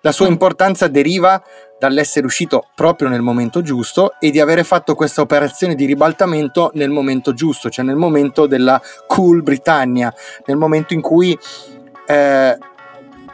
La 0.00 0.12
sua 0.12 0.26
importanza 0.26 0.88
deriva 0.88 1.42
dall'essere 1.78 2.26
uscito 2.26 2.66
proprio 2.74 3.08
nel 3.08 3.22
momento 3.22 3.62
giusto 3.62 4.14
e 4.18 4.30
di 4.30 4.40
avere 4.40 4.64
fatto 4.64 4.94
questa 4.94 5.20
operazione 5.20 5.74
di 5.74 5.84
ribaltamento 5.84 6.70
nel 6.74 6.90
momento 6.90 7.34
giusto, 7.34 7.70
cioè 7.70 7.84
nel 7.84 7.96
momento 7.96 8.46
della 8.46 8.80
cool 9.06 9.42
Britannia, 9.42 10.12
nel 10.46 10.56
momento 10.56 10.92
in 10.92 11.00
cui 11.00 11.36
eh, 12.06 12.58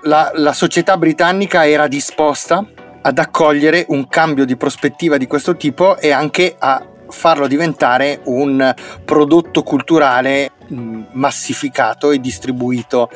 la, 0.02 0.30
la 0.34 0.52
società 0.52 0.96
britannica 0.96 1.66
era 1.66 1.88
disposta 1.88 2.66
ad 3.02 3.18
accogliere 3.18 3.86
un 3.88 4.08
cambio 4.08 4.44
di 4.44 4.56
prospettiva 4.56 5.16
di 5.16 5.26
questo 5.26 5.56
tipo 5.56 5.98
e 5.98 6.10
anche 6.10 6.54
a 6.58 6.84
farlo 7.10 7.46
diventare 7.46 8.20
un 8.24 8.74
prodotto 9.04 9.62
culturale 9.62 10.52
mm, 10.72 11.02
massificato 11.12 12.10
e 12.10 12.20
distribuito 12.20 13.10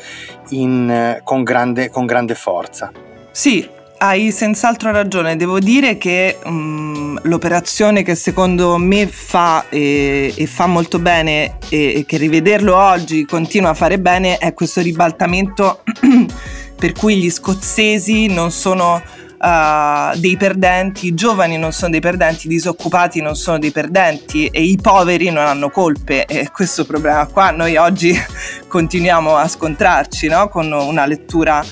in, 0.50 1.20
con, 1.24 1.42
grande, 1.42 1.90
con, 1.90 2.06
grande, 2.06 2.34
forza. 2.34 2.90
Sì, 3.30 3.68
hai 3.98 4.30
senz'altro 4.30 4.90
ragione. 4.90 5.36
Devo 5.36 5.58
dire 5.58 5.96
che 5.96 6.38
um, 6.44 7.18
l'operazione 7.22 8.02
che 8.02 8.14
secondo 8.14 8.76
me 8.76 9.06
fa 9.06 9.66
e, 9.68 10.32
e 10.34 10.46
fa 10.46 10.66
molto 10.66 10.98
bene 10.98 11.58
e, 11.68 11.94
e 11.98 12.04
che 12.06 12.16
rivederlo 12.16 12.76
oggi 12.76 13.24
continua 13.24 13.70
a 13.70 13.74
fare 13.74 13.98
bene 13.98 14.38
è 14.38 14.54
questo 14.54 14.80
ribaltamento 14.80 15.82
per 16.76 16.92
cui 16.94 17.16
gli 17.18 17.30
scozzesi 17.30 18.26
non 18.26 18.50
sono 18.50 19.00
uh, 19.42 20.16
dei 20.18 20.36
perdenti, 20.36 21.08
i 21.08 21.14
giovani 21.14 21.58
non 21.58 21.72
sono 21.72 21.90
dei 21.90 22.00
perdenti, 22.00 22.46
i 22.46 22.50
disoccupati 22.50 23.20
non 23.20 23.34
sono 23.34 23.58
dei 23.58 23.72
perdenti 23.72 24.46
e 24.46 24.62
i 24.62 24.78
poveri 24.80 25.30
non 25.30 25.44
hanno 25.46 25.68
colpe 25.70 26.24
e 26.26 26.50
questo 26.50 26.84
problema 26.84 27.26
qua 27.26 27.50
noi 27.50 27.76
oggi 27.76 28.14
continuiamo 28.68 29.34
a 29.36 29.48
scontrarci 29.48 30.28
no? 30.28 30.48
con 30.48 30.70
una 30.70 31.06
lettura 31.06 31.64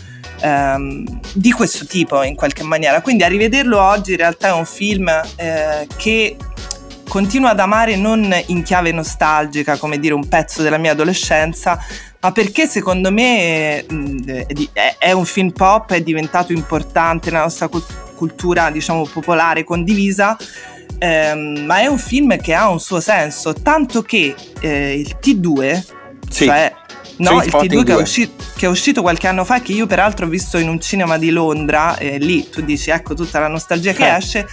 um, 0.43 1.05
di 1.33 1.53
questo 1.53 1.87
tipo 1.87 2.23
in 2.23 2.35
qualche 2.35 2.65
maniera. 2.65 3.01
Quindi 3.01 3.23
a 3.23 3.29
rivederlo 3.29 3.81
oggi 3.81 4.13
in 4.13 4.19
realtà 4.19 4.49
è 4.49 4.53
un 4.53 4.67
film 4.67 5.09
eh, 5.37 5.87
che 5.97 6.37
continuo 7.09 7.49
ad 7.49 7.59
amare 7.59 7.97
non 7.97 8.33
in 8.47 8.63
chiave 8.63 8.93
nostalgica, 8.93 9.77
come 9.77 9.99
dire 9.99 10.15
un 10.15 10.29
pezzo 10.29 10.63
della 10.63 10.79
mia 10.79 10.93
adolescenza, 10.93 11.79
ma 12.21 12.33
perché 12.33 12.67
secondo 12.67 13.11
me 13.11 13.85
è 14.99 15.13
un 15.13 15.25
film 15.25 15.51
pop, 15.51 15.93
è 15.93 16.03
diventato 16.03 16.53
importante 16.53 17.31
nella 17.31 17.45
nostra 17.45 17.69
cultura, 18.15 18.71
diciamo, 18.71 19.07
popolare 19.07 19.65
condivisa. 19.65 20.37
Ehm, 20.99 21.65
ma 21.65 21.79
è 21.79 21.87
un 21.87 21.99
film 21.99 22.39
che 22.39 22.53
ha 22.53 22.69
un 22.69 22.79
suo 22.79 23.01
senso, 23.01 23.55
tanto 23.55 24.03
che 24.03 24.35
eh, 24.61 24.99
il 24.99 25.17
T2, 25.19 25.83
sì. 26.29 26.45
cioè 26.45 26.75
No, 27.21 27.43
il 27.43 27.51
T2 27.51 27.85
che 27.85 27.93
è, 27.93 27.97
uscito, 27.97 28.45
che 28.57 28.67
è, 28.67 28.69
uscito, 28.69 29.03
qualche 29.03 29.27
anno 29.27 29.45
fa, 29.45 29.61
che 29.61 29.73
io 29.73 29.87
peraltro 29.87 30.25
ho 30.25 30.29
visto 30.29 30.57
in 30.57 30.69
un 30.69 30.81
cinema 30.81 31.19
di 31.19 31.31
Londra, 31.31 31.99
e 31.99 32.17
lì 32.19 32.49
tu 32.49 32.63
dici 32.63 32.91
ecco 32.91 33.15
tutta 33.15 33.39
la 33.39 33.49
nostalgia 33.49 33.93
che 33.93 34.11
eh. 34.11 34.17
esce. 34.17 34.49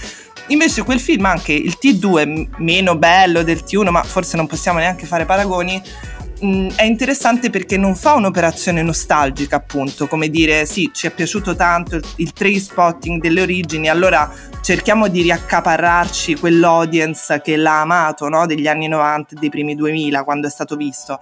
Invece 0.48 0.84
quel 0.84 1.00
film, 1.00 1.26
anche 1.26 1.54
il 1.54 1.78
T2, 1.82 2.48
meno 2.58 2.98
bello 2.98 3.44
del 3.44 3.64
T1, 3.66 3.90
ma 3.90 4.04
forse 4.04 4.36
non 4.36 4.48
possiamo 4.48 4.80
neanche 4.80 5.06
fare 5.06 5.26
paragoni, 5.26 5.82
mh, 6.40 6.76
è 6.76 6.84
interessante 6.84 7.50
perché 7.50 7.78
non 7.78 7.96
fa 7.96 8.14
un'operazione 8.14 8.82
nostalgica, 8.82 9.58
appunto, 9.58 10.08
come 10.08 10.30
dire 10.30 10.66
sì, 10.66 10.90
ci 10.94 11.08
è 11.08 11.12
piaciuto 11.12 11.56
tanto 11.56 12.00
il, 12.18 12.34
train 12.34 12.60
spotting 12.60 13.22
delle 13.22 13.42
origini, 13.42 13.90
allora 13.90 14.32
cerchiamo 14.62 15.08
di 15.08 15.22
riaccaparrarci 15.22 16.36
quell'audience 16.36 17.42
che 17.42 17.56
l'ha 17.56 17.82
amato, 17.82 18.30
no? 18.30 18.46
degli 18.46 18.68
anni 18.68 18.88
90 18.88 19.36
e 19.36 19.40
dei 19.40 19.50
primi 19.50 19.76
2000 19.76 20.24
quando 20.24 20.48
è 20.48 20.50
stato 20.50 20.76
visto. 20.76 21.20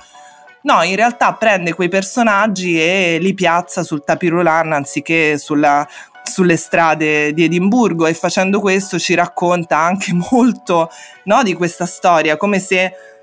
No, 0.64 0.82
in 0.82 0.96
realtà 0.96 1.34
prende 1.34 1.74
quei 1.74 1.90
personaggi 1.90 2.82
e 2.82 3.18
li 3.22 3.36
piazza 3.36 3.84
sul 3.84 4.04
tapirulan 4.04 4.74
anziché 4.74 5.38
sulla, 5.38 5.88
sulle 6.24 6.58
strade 6.58 7.34
di 7.34 7.44
Edimburgo 7.44 8.08
e 8.08 8.16
facendo 8.16 8.60
questo 8.60 8.98
ci 8.98 9.14
racconta 9.14 9.78
anche 9.78 10.12
molto 10.32 10.90
no, 11.26 11.44
di 11.44 11.54
questa 11.54 11.86
storia, 11.86 12.36
come 12.36 12.60
se 12.60 12.92
Mm, 12.92 13.15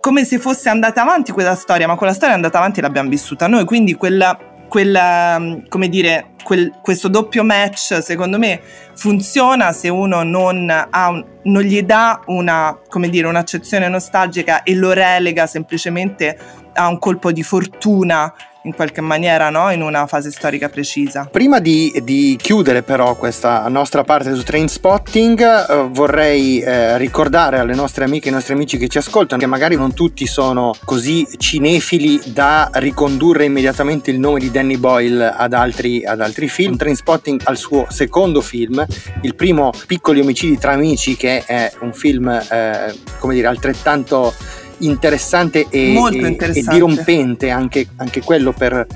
come 0.00 0.24
se 0.24 0.38
fosse 0.38 0.68
andata 0.68 1.02
avanti 1.02 1.32
quella 1.32 1.54
storia, 1.54 1.86
ma 1.86 1.96
quella 1.96 2.12
storia 2.12 2.32
è 2.34 2.36
andata 2.36 2.58
avanti 2.58 2.78
e 2.78 2.82
l'abbiamo 2.82 3.08
vissuta 3.08 3.46
noi, 3.46 3.64
quindi 3.64 3.94
quella, 3.94 4.38
quella 4.68 5.40
come 5.68 5.88
dire, 5.88 6.30
quel, 6.42 6.72
questo 6.80 7.08
doppio 7.08 7.44
match 7.44 8.02
secondo 8.02 8.38
me 8.38 8.60
funziona 8.94 9.72
se 9.72 9.88
uno 9.88 10.22
non, 10.22 10.88
un, 11.08 11.24
non 11.42 11.62
gli 11.62 11.82
dà 11.82 12.20
una, 12.26 12.78
dire, 13.08 13.26
un'accezione 13.26 13.88
nostalgica 13.88 14.62
e 14.62 14.74
lo 14.74 14.92
relega 14.92 15.46
semplicemente 15.46 16.38
a 16.74 16.88
un 16.88 16.98
colpo 16.98 17.32
di 17.32 17.42
fortuna 17.42 18.32
in 18.62 18.74
qualche 18.74 19.00
maniera 19.00 19.48
no? 19.50 19.70
in 19.70 19.82
una 19.82 20.06
fase 20.06 20.30
storica 20.30 20.68
precisa. 20.68 21.28
Prima 21.30 21.60
di, 21.60 22.00
di 22.02 22.36
chiudere 22.40 22.82
però 22.82 23.16
questa 23.16 23.66
nostra 23.68 24.04
parte 24.04 24.34
su 24.34 24.42
Train 24.42 24.68
Spotting 24.68 25.40
eh, 25.40 25.88
vorrei 25.90 26.60
eh, 26.60 26.98
ricordare 26.98 27.58
alle 27.58 27.74
nostre 27.74 28.04
amiche 28.04 28.26
e 28.26 28.28
ai 28.28 28.34
nostri 28.34 28.54
amici 28.54 28.76
che 28.76 28.88
ci 28.88 28.98
ascoltano 28.98 29.40
che 29.40 29.46
magari 29.46 29.76
non 29.76 29.94
tutti 29.94 30.26
sono 30.26 30.74
così 30.84 31.26
cinefili 31.38 32.20
da 32.32 32.70
ricondurre 32.74 33.44
immediatamente 33.44 34.10
il 34.10 34.18
nome 34.18 34.40
di 34.40 34.50
Danny 34.50 34.76
Boyle 34.76 35.32
ad 35.34 35.52
altri, 35.52 36.04
ad 36.04 36.20
altri 36.20 36.48
film. 36.48 36.76
Train 36.76 36.96
Spotting 36.96 37.40
al 37.44 37.56
suo 37.56 37.86
secondo 37.88 38.40
film, 38.40 38.84
il 39.22 39.34
primo 39.34 39.72
Piccoli 39.86 40.20
omicidi 40.20 40.58
tra 40.58 40.72
amici 40.72 41.16
che 41.16 41.44
è 41.44 41.72
un 41.80 41.92
film 41.92 42.28
eh, 42.28 42.94
come 43.18 43.34
dire 43.34 43.46
altrettanto 43.46 44.32
interessante 44.80 45.66
e, 45.68 45.92
interessante. 45.92 46.70
e 46.70 46.72
dirompente 46.72 47.50
anche, 47.50 47.88
anche 47.96 48.20
quello 48.22 48.52
per, 48.52 48.86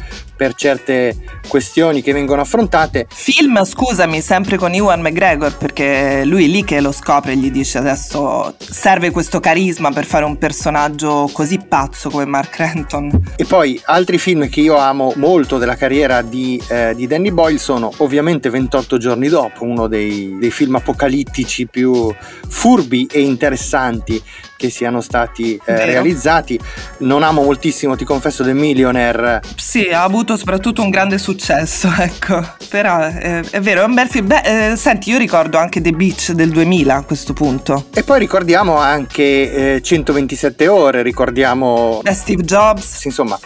per 0.45 0.53
certe 0.57 1.17
questioni 1.49 2.03
che 2.03 2.13
vengono 2.13 2.43
affrontate. 2.43 3.07
Film, 3.09 3.65
scusami, 3.65 4.21
sempre 4.21 4.59
con 4.59 4.75
Ewan 4.75 5.01
McGregor, 5.01 5.57
perché 5.57 6.23
lui 6.27 6.45
è 6.45 6.49
lì 6.49 6.65
che 6.65 6.83
lo 6.83 6.93
scopre 6.93 7.33
e 7.33 7.37
gli 7.37 7.51
dice 7.51 7.79
adesso 7.79 8.55
serve 8.59 9.11
questo 9.11 9.41
carisma 9.41 9.91
per 9.91 10.05
fare 10.05 10.27
un 10.27 10.37
personaggio 10.37 11.31
così 11.33 11.59
pazzo 11.67 12.11
come 12.11 12.27
Mark 12.27 12.55
Renton. 12.57 13.33
E 13.37 13.47
poi 13.47 13.81
altri 13.87 14.19
film 14.19 14.51
che 14.51 14.61
io 14.61 14.77
amo 14.77 15.15
molto 15.17 15.57
della 15.57 15.77
carriera 15.77 16.21
di, 16.21 16.63
eh, 16.69 16.93
di 16.95 17.07
Danny 17.07 17.31
Boyle 17.31 17.59
sono 17.59 17.91
ovviamente 17.99 18.51
28 18.51 18.99
giorni 18.99 19.29
dopo, 19.29 19.65
uno 19.65 19.87
dei, 19.87 20.37
dei 20.39 20.51
film 20.51 20.75
apocalittici 20.75 21.67
più 21.67 22.15
furbi 22.49 23.09
e 23.11 23.23
interessanti 23.23 24.23
che 24.65 24.71
siano 24.71 25.01
stati 25.01 25.61
eh, 25.65 25.85
realizzati. 25.85 26.59
Non 26.99 27.23
amo 27.23 27.43
moltissimo, 27.43 27.97
ti 27.97 28.05
confesso, 28.05 28.43
The 28.45 28.55
Millionaire. 28.55 29.43
Sì, 29.57 29.89
ha 29.89 30.03
avuto 30.03 30.34
soprattutto 30.37 30.83
un 30.83 30.91
grande 30.91 31.19
successo, 31.19 31.89
ecco. 31.99 32.43
Però 32.69 33.07
eh, 33.07 33.41
è 33.51 33.61
vero, 33.61 33.83
è 33.83 33.85
un 33.85 33.95
bel 33.95 34.09
film. 34.09 34.27
Beh, 34.27 34.71
eh, 34.73 34.77
senti, 34.77 35.11
io 35.11 35.19
ricordo 35.19 35.59
anche 35.59 35.81
The 35.81 35.93
Beach 35.93 36.33
del 36.33 36.51
2000 36.51 36.95
a 36.95 37.03
questo 37.03 37.33
punto. 37.33 37.87
E 37.93 38.03
poi 38.03 38.19
ricordiamo 38.19 38.77
anche 38.77 39.81
127 39.83 40.65
eh, 40.65 40.69
ore, 40.69 41.03
ricordiamo... 41.03 42.01
Eh, 42.05 42.15
Steve 42.15 42.43
Jobs. 42.43 43.05
Insomma, 43.05 43.39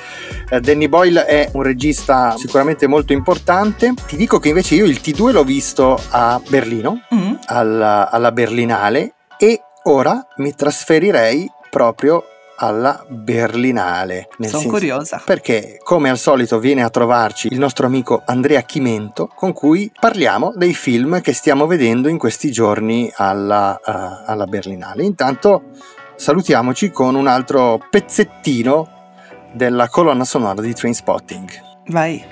eh, 0.50 0.60
Danny 0.60 0.88
Boyle 0.88 1.24
è 1.24 1.50
un 1.52 1.62
regista 1.62 2.34
sicuramente 2.36 2.86
molto 2.86 3.12
importante. 3.12 3.94
Ti 4.06 4.16
dico 4.16 4.38
che 4.38 4.48
invece 4.48 4.74
io 4.74 4.84
il 4.84 5.00
T2 5.02 5.32
l'ho 5.32 5.44
visto 5.44 6.00
a 6.10 6.40
Berlino, 6.48 7.02
mm. 7.14 7.34
alla, 7.46 8.10
alla 8.10 8.32
Berlinale, 8.32 9.14
e 9.38 9.60
ora 9.84 10.26
mi 10.36 10.54
trasferirei 10.54 11.50
proprio 11.70 12.24
alla 12.58 13.04
Berlinale. 13.08 14.28
Sono 14.36 14.48
senso, 14.48 14.68
curiosa. 14.68 15.22
Perché, 15.24 15.78
come 15.82 16.10
al 16.10 16.18
solito, 16.18 16.58
viene 16.58 16.82
a 16.82 16.90
trovarci 16.90 17.48
il 17.50 17.58
nostro 17.58 17.86
amico 17.86 18.22
Andrea 18.24 18.62
Chimento, 18.62 19.30
con 19.34 19.52
cui 19.52 19.90
parliamo 19.98 20.52
dei 20.54 20.74
film 20.74 21.20
che 21.20 21.32
stiamo 21.32 21.66
vedendo 21.66 22.08
in 22.08 22.18
questi 22.18 22.50
giorni 22.50 23.10
alla, 23.16 23.78
uh, 23.84 23.90
alla 24.30 24.46
Berlinale. 24.46 25.04
Intanto 25.04 25.62
salutiamoci 26.16 26.90
con 26.90 27.14
un 27.14 27.26
altro 27.26 27.80
pezzettino 27.90 28.96
della 29.52 29.88
colonna 29.88 30.24
sonora 30.24 30.60
di 30.60 30.74
Trainspotting. 30.74 31.48
Vai. 31.86 32.24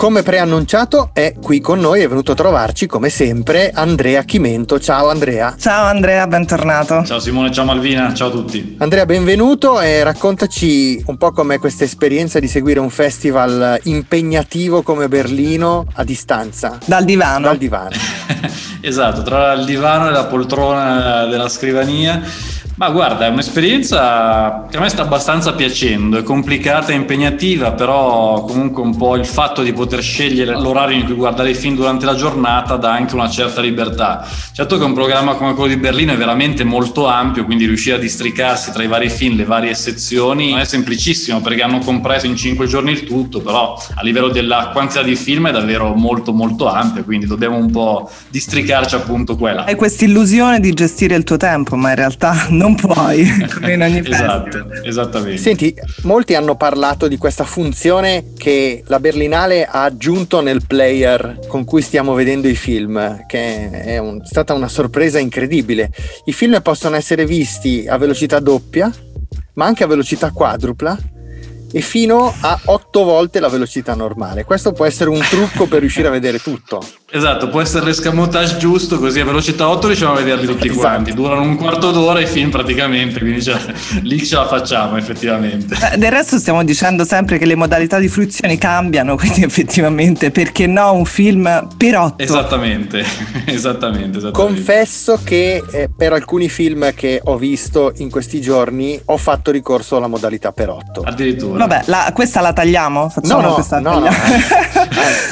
Come 0.00 0.22
preannunciato 0.22 1.10
è 1.12 1.34
qui 1.42 1.60
con 1.60 1.78
noi, 1.78 2.00
è 2.00 2.08
venuto 2.08 2.32
a 2.32 2.34
trovarci 2.34 2.86
come 2.86 3.10
sempre 3.10 3.70
Andrea 3.70 4.22
Chimento. 4.22 4.80
Ciao 4.80 5.10
Andrea. 5.10 5.54
Ciao 5.58 5.84
Andrea, 5.84 6.26
bentornato. 6.26 7.04
Ciao 7.04 7.18
Simone, 7.18 7.52
ciao 7.52 7.66
Malvina, 7.66 8.14
ciao 8.14 8.28
a 8.28 8.30
tutti. 8.30 8.76
Andrea, 8.78 9.04
benvenuto 9.04 9.78
e 9.78 10.02
raccontaci 10.02 11.02
un 11.04 11.18
po' 11.18 11.32
com'è 11.32 11.58
questa 11.58 11.84
esperienza 11.84 12.38
di 12.38 12.48
seguire 12.48 12.80
un 12.80 12.88
festival 12.88 13.78
impegnativo 13.82 14.80
come 14.80 15.06
Berlino 15.06 15.84
a 15.92 16.02
distanza. 16.02 16.78
Dal 16.82 17.04
divano. 17.04 17.48
Dal 17.48 17.58
divano. 17.58 17.90
esatto, 18.80 19.22
tra 19.22 19.52
il 19.52 19.66
divano 19.66 20.08
e 20.08 20.12
la 20.12 20.24
poltrona 20.24 21.26
della 21.26 21.50
scrivania 21.50 22.22
ma 22.80 22.88
guarda, 22.88 23.26
è 23.26 23.28
un'esperienza 23.28 24.64
che 24.70 24.78
a 24.78 24.80
me 24.80 24.88
sta 24.88 25.02
abbastanza 25.02 25.52
piacendo, 25.52 26.16
è 26.16 26.22
complicata 26.22 26.92
e 26.92 26.94
impegnativa, 26.94 27.72
però 27.72 28.42
comunque 28.44 28.82
un 28.82 28.96
po' 28.96 29.16
il 29.16 29.26
fatto 29.26 29.60
di 29.60 29.74
poter 29.74 30.00
scegliere 30.00 30.58
l'orario 30.58 30.96
in 30.96 31.04
cui 31.04 31.12
guardare 31.12 31.50
i 31.50 31.54
film 31.54 31.74
durante 31.74 32.06
la 32.06 32.14
giornata 32.14 32.76
dà 32.76 32.90
anche 32.90 33.14
una 33.14 33.28
certa 33.28 33.60
libertà. 33.60 34.26
Certo 34.54 34.78
che 34.78 34.84
un 34.84 34.94
programma 34.94 35.34
come 35.34 35.52
quello 35.52 35.74
di 35.74 35.76
Berlino 35.78 36.14
è 36.14 36.16
veramente 36.16 36.64
molto 36.64 37.06
ampio, 37.06 37.44
quindi 37.44 37.66
riuscire 37.66 37.96
a 37.96 37.98
districarsi 37.98 38.72
tra 38.72 38.82
i 38.82 38.86
vari 38.86 39.10
film, 39.10 39.36
le 39.36 39.44
varie 39.44 39.74
sezioni, 39.74 40.48
non 40.48 40.60
è 40.60 40.64
semplicissimo 40.64 41.42
perché 41.42 41.60
hanno 41.60 41.80
compreso 41.80 42.24
in 42.24 42.34
cinque 42.34 42.66
giorni 42.66 42.92
il 42.92 43.04
tutto, 43.04 43.42
però 43.42 43.78
a 43.94 44.02
livello 44.02 44.28
della 44.28 44.70
quantità 44.72 45.02
di 45.02 45.16
film 45.16 45.48
è 45.48 45.52
davvero 45.52 45.92
molto 45.92 46.32
molto 46.32 46.66
ampio, 46.66 47.04
quindi 47.04 47.26
dobbiamo 47.26 47.58
un 47.58 47.70
po' 47.70 48.10
districarci 48.30 48.94
appunto 48.94 49.36
quella. 49.36 49.66
Hai 49.66 49.74
questa 49.74 50.06
illusione 50.06 50.60
di 50.60 50.72
gestire 50.72 51.14
il 51.14 51.24
tuo 51.24 51.36
tempo, 51.36 51.76
ma 51.76 51.90
in 51.90 51.96
realtà 51.96 52.46
non 52.48 52.68
non 52.70 52.74
puoi, 52.74 53.26
come 53.52 53.72
in 53.72 53.82
ogni 53.82 53.98
Esatto, 54.04 54.66
esattamente. 54.84 55.38
Senti, 55.38 55.74
molti 56.02 56.34
hanno 56.34 56.56
parlato 56.56 57.08
di 57.08 57.16
questa 57.16 57.44
funzione 57.44 58.32
che 58.36 58.82
la 58.86 59.00
Berlinale 59.00 59.66
ha 59.66 59.82
aggiunto 59.82 60.40
nel 60.40 60.62
player 60.66 61.40
con 61.48 61.64
cui 61.64 61.82
stiamo 61.82 62.14
vedendo 62.14 62.48
i 62.48 62.54
film, 62.54 63.26
che 63.26 63.70
è 63.70 63.98
un, 63.98 64.24
stata 64.24 64.54
una 64.54 64.68
sorpresa 64.68 65.18
incredibile. 65.18 65.90
I 66.24 66.32
film 66.32 66.60
possono 66.62 66.96
essere 66.96 67.26
visti 67.26 67.86
a 67.88 67.96
velocità 67.96 68.38
doppia, 68.38 68.90
ma 69.54 69.66
anche 69.66 69.84
a 69.84 69.86
velocità 69.86 70.30
quadrupla 70.30 70.96
e 71.72 71.80
fino 71.80 72.34
a 72.40 72.58
8 72.64 73.04
volte 73.04 73.40
la 73.40 73.48
velocità 73.48 73.94
normale. 73.94 74.44
Questo 74.44 74.72
può 74.72 74.84
essere 74.84 75.10
un 75.10 75.20
trucco 75.20 75.66
per 75.66 75.80
riuscire 75.80 76.08
a 76.08 76.10
vedere 76.10 76.38
tutto. 76.38 76.82
Esatto, 77.12 77.48
può 77.48 77.60
essere 77.60 77.86
l'escamotage 77.86 78.56
giusto, 78.56 79.00
così 79.00 79.18
a 79.18 79.24
velocità 79.24 79.68
8 79.68 79.88
riusciamo 79.88 80.12
a 80.12 80.16
vederli 80.16 80.46
tutti 80.46 80.68
esatto. 80.68 80.80
quanti. 80.80 81.12
Durano 81.12 81.42
un 81.42 81.56
quarto 81.56 81.90
d'ora 81.90 82.20
i 82.20 82.26
film 82.26 82.50
praticamente, 82.50 83.18
quindi 83.18 83.42
cioè, 83.42 83.58
lì 84.02 84.24
ce 84.24 84.36
la 84.36 84.46
facciamo 84.46 84.96
effettivamente. 84.96 85.76
Eh, 85.92 85.98
del 85.98 86.12
resto 86.12 86.38
stiamo 86.38 86.62
dicendo 86.62 87.04
sempre 87.04 87.38
che 87.38 87.46
le 87.46 87.56
modalità 87.56 87.98
di 87.98 88.06
fruizione 88.06 88.58
cambiano, 88.58 89.16
quindi 89.18 89.42
effettivamente 89.42 90.30
perché 90.30 90.68
no 90.68 90.92
un 90.92 91.04
film 91.04 91.68
per 91.76 91.98
8? 91.98 92.22
Esattamente, 92.22 93.00
esattamente, 93.44 94.18
esattamente. 94.18 94.30
Confesso 94.30 95.18
che 95.24 95.64
eh, 95.68 95.90
per 95.94 96.12
alcuni 96.12 96.48
film 96.48 96.94
che 96.94 97.20
ho 97.24 97.36
visto 97.36 97.92
in 97.96 98.08
questi 98.08 98.40
giorni 98.40 99.00
ho 99.06 99.16
fatto 99.16 99.50
ricorso 99.50 99.96
alla 99.96 100.06
modalità 100.06 100.52
per 100.52 100.68
8. 100.68 101.02
Addirittura. 101.04 101.66
Vabbè, 101.66 101.82
la, 101.86 102.12
questa 102.14 102.40
la 102.40 102.52
tagliamo? 102.52 103.08
Facciamo 103.08 103.40
no, 103.40 103.48
no, 103.48 103.54
questa, 103.54 103.80
no, 103.80 103.98
no. 103.98 104.08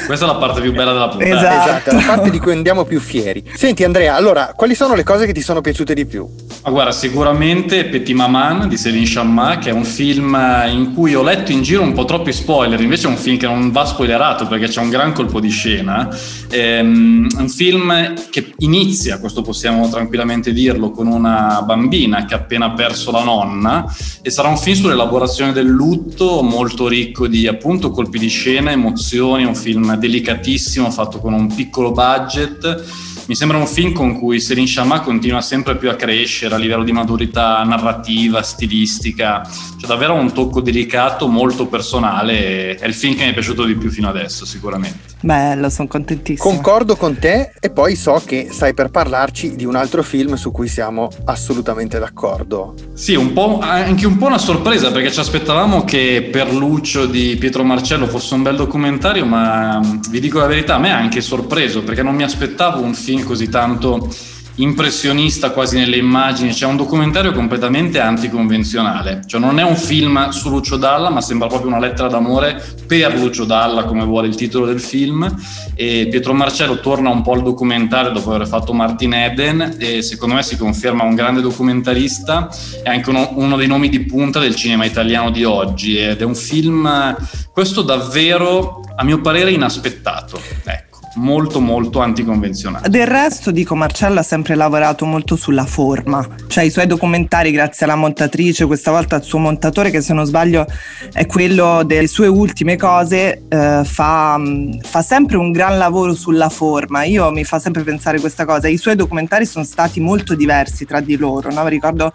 questa 0.06 0.24
è 0.24 0.28
la 0.28 0.34
parte 0.34 0.60
più 0.60 0.72
bella 0.72 0.92
della 0.92 1.08
puntata. 1.08 1.36
Esatto 1.36 1.66
esatto, 1.76 1.94
la 1.94 2.02
parte 2.06 2.30
di 2.30 2.38
cui 2.38 2.52
andiamo 2.52 2.84
più 2.84 3.00
fieri. 3.00 3.44
Senti 3.54 3.84
Andrea, 3.84 4.14
allora, 4.14 4.52
quali 4.54 4.74
sono 4.74 4.94
le 4.94 5.04
cose 5.04 5.26
che 5.26 5.32
ti 5.32 5.40
sono 5.40 5.60
piaciute 5.60 5.94
di 5.94 6.06
più? 6.06 6.28
Ma 6.64 6.70
guarda, 6.70 6.92
sicuramente 6.92 7.84
Petit 7.86 8.14
Maman 8.14 8.68
di 8.68 8.76
Céline 8.76 9.06
Chamma, 9.06 9.58
che 9.58 9.70
è 9.70 9.72
un 9.72 9.84
film 9.84 10.36
in 10.68 10.92
cui 10.92 11.14
ho 11.14 11.22
letto 11.22 11.52
in 11.52 11.62
giro 11.62 11.82
un 11.82 11.92
po' 11.92 12.04
troppi 12.04 12.32
spoiler, 12.32 12.80
invece 12.80 13.06
è 13.06 13.10
un 13.10 13.16
film 13.16 13.38
che 13.38 13.46
non 13.46 13.70
va 13.70 13.84
spoilerato 13.84 14.46
perché 14.46 14.66
c'è 14.66 14.80
un 14.80 14.90
gran 14.90 15.12
colpo 15.12 15.40
di 15.40 15.48
scena. 15.48 16.08
È 16.48 16.56
ehm, 16.56 17.28
un 17.38 17.48
film 17.48 18.14
che 18.30 18.52
inizia, 18.58 19.18
questo 19.18 19.42
possiamo 19.42 19.88
tranquillamente 19.88 20.52
dirlo, 20.52 20.90
con 20.90 21.06
una 21.06 21.62
bambina 21.64 22.24
che 22.24 22.34
ha 22.34 22.38
appena 22.38 22.72
perso 22.72 23.10
la 23.10 23.22
nonna 23.22 23.84
e 24.20 24.30
sarà 24.30 24.48
un 24.48 24.58
film 24.58 24.76
sull'elaborazione 24.76 25.52
del 25.52 25.68
lutto 25.68 26.42
molto 26.42 26.88
ricco 26.88 27.26
di 27.28 27.46
appunto 27.46 27.90
colpi 27.90 28.18
di 28.18 28.28
scena, 28.28 28.72
emozioni, 28.72 29.44
un 29.44 29.54
film 29.54 29.94
delicatissimo 29.96 30.90
fatto 30.90 31.18
con 31.18 31.32
un 31.32 31.48
piccolo 31.58 31.90
budget. 31.90 32.84
Mi 33.26 33.34
sembra 33.34 33.58
un 33.58 33.66
film 33.66 33.92
con 33.92 34.16
cui 34.16 34.38
Serin 34.38 34.68
Shamma 34.68 35.00
continua 35.00 35.40
sempre 35.40 35.76
più 35.76 35.90
a 35.90 35.96
crescere 35.96 36.54
a 36.54 36.58
livello 36.58 36.84
di 36.84 36.92
maturità 36.92 37.62
narrativa, 37.64 38.42
stilistica, 38.42 39.42
c'è 39.78 39.86
davvero 39.86 40.14
un 40.14 40.32
tocco 40.32 40.60
delicato, 40.60 41.26
molto 41.26 41.66
personale, 41.66 42.76
è 42.76 42.86
il 42.86 42.94
film 42.94 43.16
che 43.16 43.24
mi 43.24 43.30
è 43.30 43.32
piaciuto 43.34 43.64
di 43.64 43.74
più 43.74 43.90
fino 43.90 44.08
adesso 44.08 44.46
sicuramente. 44.46 45.16
Bello, 45.20 45.68
sono 45.68 45.88
contentissimo. 45.88 46.48
Concordo 46.48 46.96
con 46.96 47.18
te 47.18 47.52
e 47.58 47.70
poi 47.70 47.96
so 47.96 48.22
che 48.24 48.48
stai 48.50 48.72
per 48.72 48.90
parlarci 48.90 49.56
di 49.56 49.64
un 49.64 49.74
altro 49.74 50.02
film 50.02 50.34
su 50.34 50.52
cui 50.52 50.68
siamo 50.68 51.08
assolutamente 51.24 51.98
d'accordo. 51.98 52.74
Sì, 52.92 53.14
un 53.14 53.32
po', 53.32 53.58
anche 53.60 54.06
un 54.06 54.16
po' 54.16 54.26
una 54.26 54.38
sorpresa 54.38 54.92
perché 54.92 55.10
ci 55.10 55.20
aspettavamo 55.20 55.84
che 55.84 56.28
Per 56.30 56.52
Lucio 56.52 57.06
di 57.06 57.36
Pietro 57.38 57.64
Marcello 57.64 58.06
fosse 58.06 58.34
un 58.34 58.42
bel 58.42 58.56
documentario, 58.56 59.24
ma 59.24 59.80
vi 60.08 60.20
dico 60.20 60.38
la 60.38 60.46
verità, 60.46 60.76
a 60.76 60.78
me 60.78 60.92
ha 60.92 60.96
anche 60.96 61.20
sorpreso 61.20 61.82
perché 61.82 62.02
non 62.02 62.14
mi 62.14 62.22
aspettavo 62.22 62.80
un 62.80 62.94
film 62.94 63.24
così 63.24 63.48
tanto 63.48 64.08
impressionista 64.58 65.50
quasi 65.50 65.76
nelle 65.76 65.96
immagini, 65.96 66.50
c'è 66.50 66.66
un 66.66 66.76
documentario 66.76 67.32
completamente 67.32 68.00
anticonvenzionale, 68.00 69.22
cioè 69.26 69.40
non 69.40 69.58
è 69.58 69.62
un 69.62 69.76
film 69.76 70.28
su 70.30 70.48
Lucio 70.48 70.76
Dalla, 70.76 71.10
ma 71.10 71.20
sembra 71.20 71.48
proprio 71.48 71.68
una 71.68 71.78
lettera 71.78 72.08
d'amore 72.08 72.62
per 72.86 73.14
Lucio 73.16 73.44
Dalla, 73.44 73.84
come 73.84 74.04
vuole 74.04 74.28
il 74.28 74.34
titolo 74.34 74.66
del 74.66 74.80
film, 74.80 75.32
e 75.74 76.08
Pietro 76.10 76.34
Marcello 76.34 76.80
torna 76.80 77.08
un 77.10 77.22
po' 77.22 77.32
al 77.32 77.42
documentario 77.42 78.10
dopo 78.10 78.34
aver 78.34 78.48
fatto 78.48 78.72
Martin 78.72 79.14
Eden 79.14 79.76
e 79.78 80.02
secondo 80.02 80.34
me 80.34 80.42
si 80.42 80.56
conferma 80.56 81.04
un 81.04 81.14
grande 81.14 81.40
documentarista. 81.40 82.48
E 82.82 82.90
anche 82.90 83.10
uno, 83.10 83.30
uno 83.34 83.56
dei 83.56 83.66
nomi 83.66 83.88
di 83.88 84.00
punta 84.00 84.40
del 84.40 84.56
cinema 84.56 84.84
italiano 84.84 85.30
di 85.30 85.44
oggi 85.44 85.96
ed 85.96 86.20
è 86.20 86.24
un 86.24 86.34
film, 86.34 87.16
questo 87.52 87.82
davvero 87.82 88.80
a 88.96 89.04
mio 89.04 89.20
parere 89.20 89.52
inaspettato. 89.52 90.40
Ecco 90.64 90.87
molto 91.16 91.60
molto 91.60 92.00
anticonvenzionale. 92.00 92.88
Del 92.88 93.06
resto 93.06 93.50
dico 93.50 93.74
Marcello 93.74 94.20
ha 94.20 94.22
sempre 94.22 94.54
lavorato 94.54 95.04
molto 95.04 95.36
sulla 95.36 95.66
forma, 95.66 96.26
cioè 96.46 96.64
i 96.64 96.70
suoi 96.70 96.86
documentari 96.86 97.50
grazie 97.50 97.86
alla 97.86 97.96
montatrice, 97.96 98.66
questa 98.66 98.90
volta 98.90 99.16
al 99.16 99.22
suo 99.22 99.38
montatore 99.38 99.90
che 99.90 100.00
se 100.00 100.12
non 100.12 100.24
sbaglio 100.24 100.66
è 101.12 101.26
quello 101.26 101.82
delle 101.84 102.06
sue 102.06 102.26
ultime 102.26 102.76
cose, 102.76 103.44
eh, 103.48 103.82
fa, 103.84 104.40
fa, 104.82 105.02
sempre 105.02 105.36
un 105.36 105.50
gran 105.52 105.78
lavoro 105.78 106.14
sulla 106.14 106.48
forma, 106.48 107.04
io 107.04 107.30
mi 107.30 107.44
fa 107.44 107.58
sempre 107.58 107.82
pensare 107.82 108.20
questa 108.20 108.44
cosa, 108.44 108.68
i 108.68 108.76
suoi 108.76 108.96
documentari 108.96 109.46
sono 109.46 109.64
stati 109.64 110.00
molto 110.00 110.34
diversi 110.34 110.84
tra 110.84 111.00
di 111.00 111.16
loro, 111.16 111.52
no? 111.52 111.66
ricordo 111.68 112.12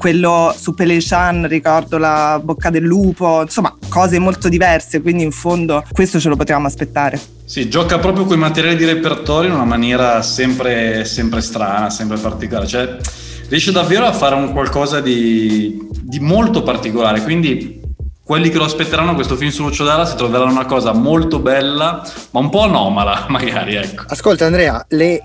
quello 0.00 0.54
su 0.56 0.72
Pelechan, 0.72 1.46
ricordo 1.46 1.98
la 1.98 2.40
bocca 2.42 2.70
del 2.70 2.84
lupo, 2.84 3.42
insomma 3.42 3.76
cose 3.90 4.18
molto 4.18 4.48
diverse, 4.48 5.02
quindi 5.02 5.22
in 5.22 5.30
fondo 5.30 5.84
questo 5.92 6.18
ce 6.18 6.30
lo 6.30 6.36
potevamo 6.36 6.66
aspettare. 6.66 7.20
Sì, 7.44 7.68
gioca 7.68 7.98
proprio 7.98 8.24
con 8.24 8.36
i 8.36 8.40
materiali 8.40 8.76
di 8.76 8.86
repertorio 8.86 9.50
in 9.50 9.56
una 9.56 9.66
maniera 9.66 10.22
sempre, 10.22 11.04
sempre 11.04 11.42
strana, 11.42 11.90
sempre 11.90 12.16
particolare. 12.16 12.66
Cioè, 12.66 12.96
riesce 13.48 13.72
davvero 13.72 14.06
a 14.06 14.12
fare 14.12 14.36
un 14.36 14.52
qualcosa 14.52 15.00
di, 15.00 15.86
di 16.00 16.18
molto 16.18 16.62
particolare. 16.62 17.22
Quindi 17.22 17.79
quelli 18.30 18.48
che 18.48 18.58
lo 18.58 18.64
aspetteranno 18.64 19.16
questo 19.16 19.34
film 19.34 19.50
su 19.50 19.64
Lucio 19.64 19.82
Dalla 19.82 20.06
si 20.06 20.14
troveranno 20.14 20.52
una 20.52 20.64
cosa 20.64 20.92
molto 20.92 21.40
bella, 21.40 22.00
ma 22.30 22.38
un 22.38 22.48
po' 22.48 22.60
anomala, 22.60 23.26
magari. 23.28 23.74
Ecco. 23.74 24.04
Ascolta, 24.06 24.46
Andrea, 24.46 24.86
le 24.90 25.20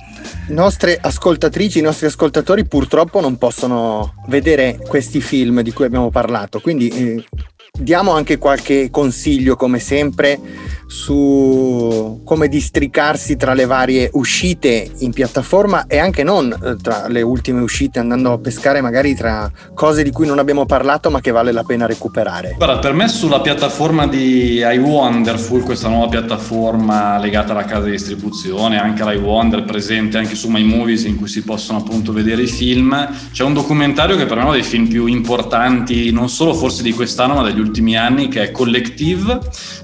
nostre 0.48 0.98
ascoltatrici, 1.00 1.78
i 1.78 1.84
nostri 1.84 2.08
ascoltatori 2.08 2.66
purtroppo 2.66 3.22
non 3.22 3.38
possono 3.38 4.16
vedere 4.26 4.80
questi 4.88 5.22
film 5.22 5.62
di 5.62 5.72
cui 5.72 5.86
abbiamo 5.86 6.10
parlato. 6.10 6.60
Quindi 6.60 6.88
eh, 6.88 7.26
diamo 7.72 8.12
anche 8.14 8.40
qualche 8.40 8.90
consiglio, 8.90 9.56
come 9.56 9.78
sempre, 9.78 10.40
su 10.88 12.22
come 12.24 12.48
districarsi 12.48 13.36
tra 13.36 13.54
le 13.54 13.66
varie 13.66 14.10
uscite 14.14 14.90
in 15.00 15.12
piattaforma 15.12 15.88
e 15.88 15.98
anche 15.98 16.24
non 16.24 16.52
eh, 16.52 16.76
tra 16.82 17.08
le 17.08 17.22
ultime 17.22 17.62
uscite, 17.62 18.00
andando 18.00 18.34
a 18.34 18.38
pescare 18.38 18.82
magari 18.82 19.16
tra 19.16 19.52
cose 19.74 20.04
di 20.04 20.12
cui 20.12 20.28
non 20.28 20.40
abbiamo 20.40 20.66
parlato 20.66 21.10
ma 21.10 21.22
che 21.22 21.32
vale 21.32 21.52
la 21.52 21.64
pena 21.64 21.86
recuperare. 21.86 22.56
Guarda, 22.58 22.80
per 22.80 22.94
me 22.94 23.08
sulla 23.08 23.42
piattaforma 23.42 24.08
di 24.08 24.60
iWonderful, 24.60 25.64
questa 25.64 25.88
nuova 25.88 26.08
piattaforma 26.08 27.18
legata 27.18 27.52
alla 27.52 27.66
casa 27.66 27.86
di 27.86 27.92
distribuzione, 27.92 28.80
anche 28.80 29.04
l'iWonder 29.04 29.64
presente 29.64 30.18
anche 30.18 30.36
su 30.36 30.50
My 30.50 30.64
Movies 30.64 31.06
in 31.06 31.18
cui 31.18 31.28
si 31.28 31.44
possono 31.44 31.80
appunto 31.80 32.14
vedere 32.14 32.44
i 32.44 32.48
film, 32.48 33.10
c'è 33.32 33.44
un 33.44 33.54
documentario 33.54 34.16
che 34.16 34.26
per 34.26 34.36
me 34.36 34.42
è 34.42 34.46
uno 34.46 34.54
dei 34.54 34.64
film 34.64 34.88
più 34.88 35.08
importanti, 35.08 36.12
non 36.12 36.30
solo 36.30 36.54
forse 36.54 36.84
di 36.84 36.94
quest'anno 36.94 37.36
ma 37.36 37.44
degli 37.44 37.60
ultimi 37.60 37.98
anni, 37.98 38.28
che 38.28 38.44
è 38.44 38.52
Collective, 38.52 39.40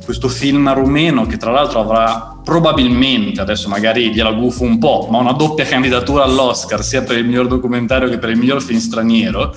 questo 0.06 0.28
film 0.30 0.72
rumeno 0.74 0.91
che 1.26 1.38
tra 1.38 1.52
l'altro 1.52 1.80
avrà 1.80 2.31
probabilmente, 2.44 3.42
adesso 3.42 3.70
magari 3.70 4.12
gliela 4.12 4.32
gufo 4.32 4.64
un 4.64 4.78
po', 4.78 5.08
ma 5.10 5.20
una 5.20 5.34
doppia 5.34 5.66
candidatura 5.66 6.24
all'Oscar 6.24 6.84
sia 6.84 7.04
per 7.04 7.18
il 7.18 7.26
miglior 7.26 7.48
documentario 7.48 8.10
che 8.10 8.18
per 8.18 8.30
il 8.30 8.38
miglior 8.38 8.62
film 8.62 8.80
straniero, 8.80 9.54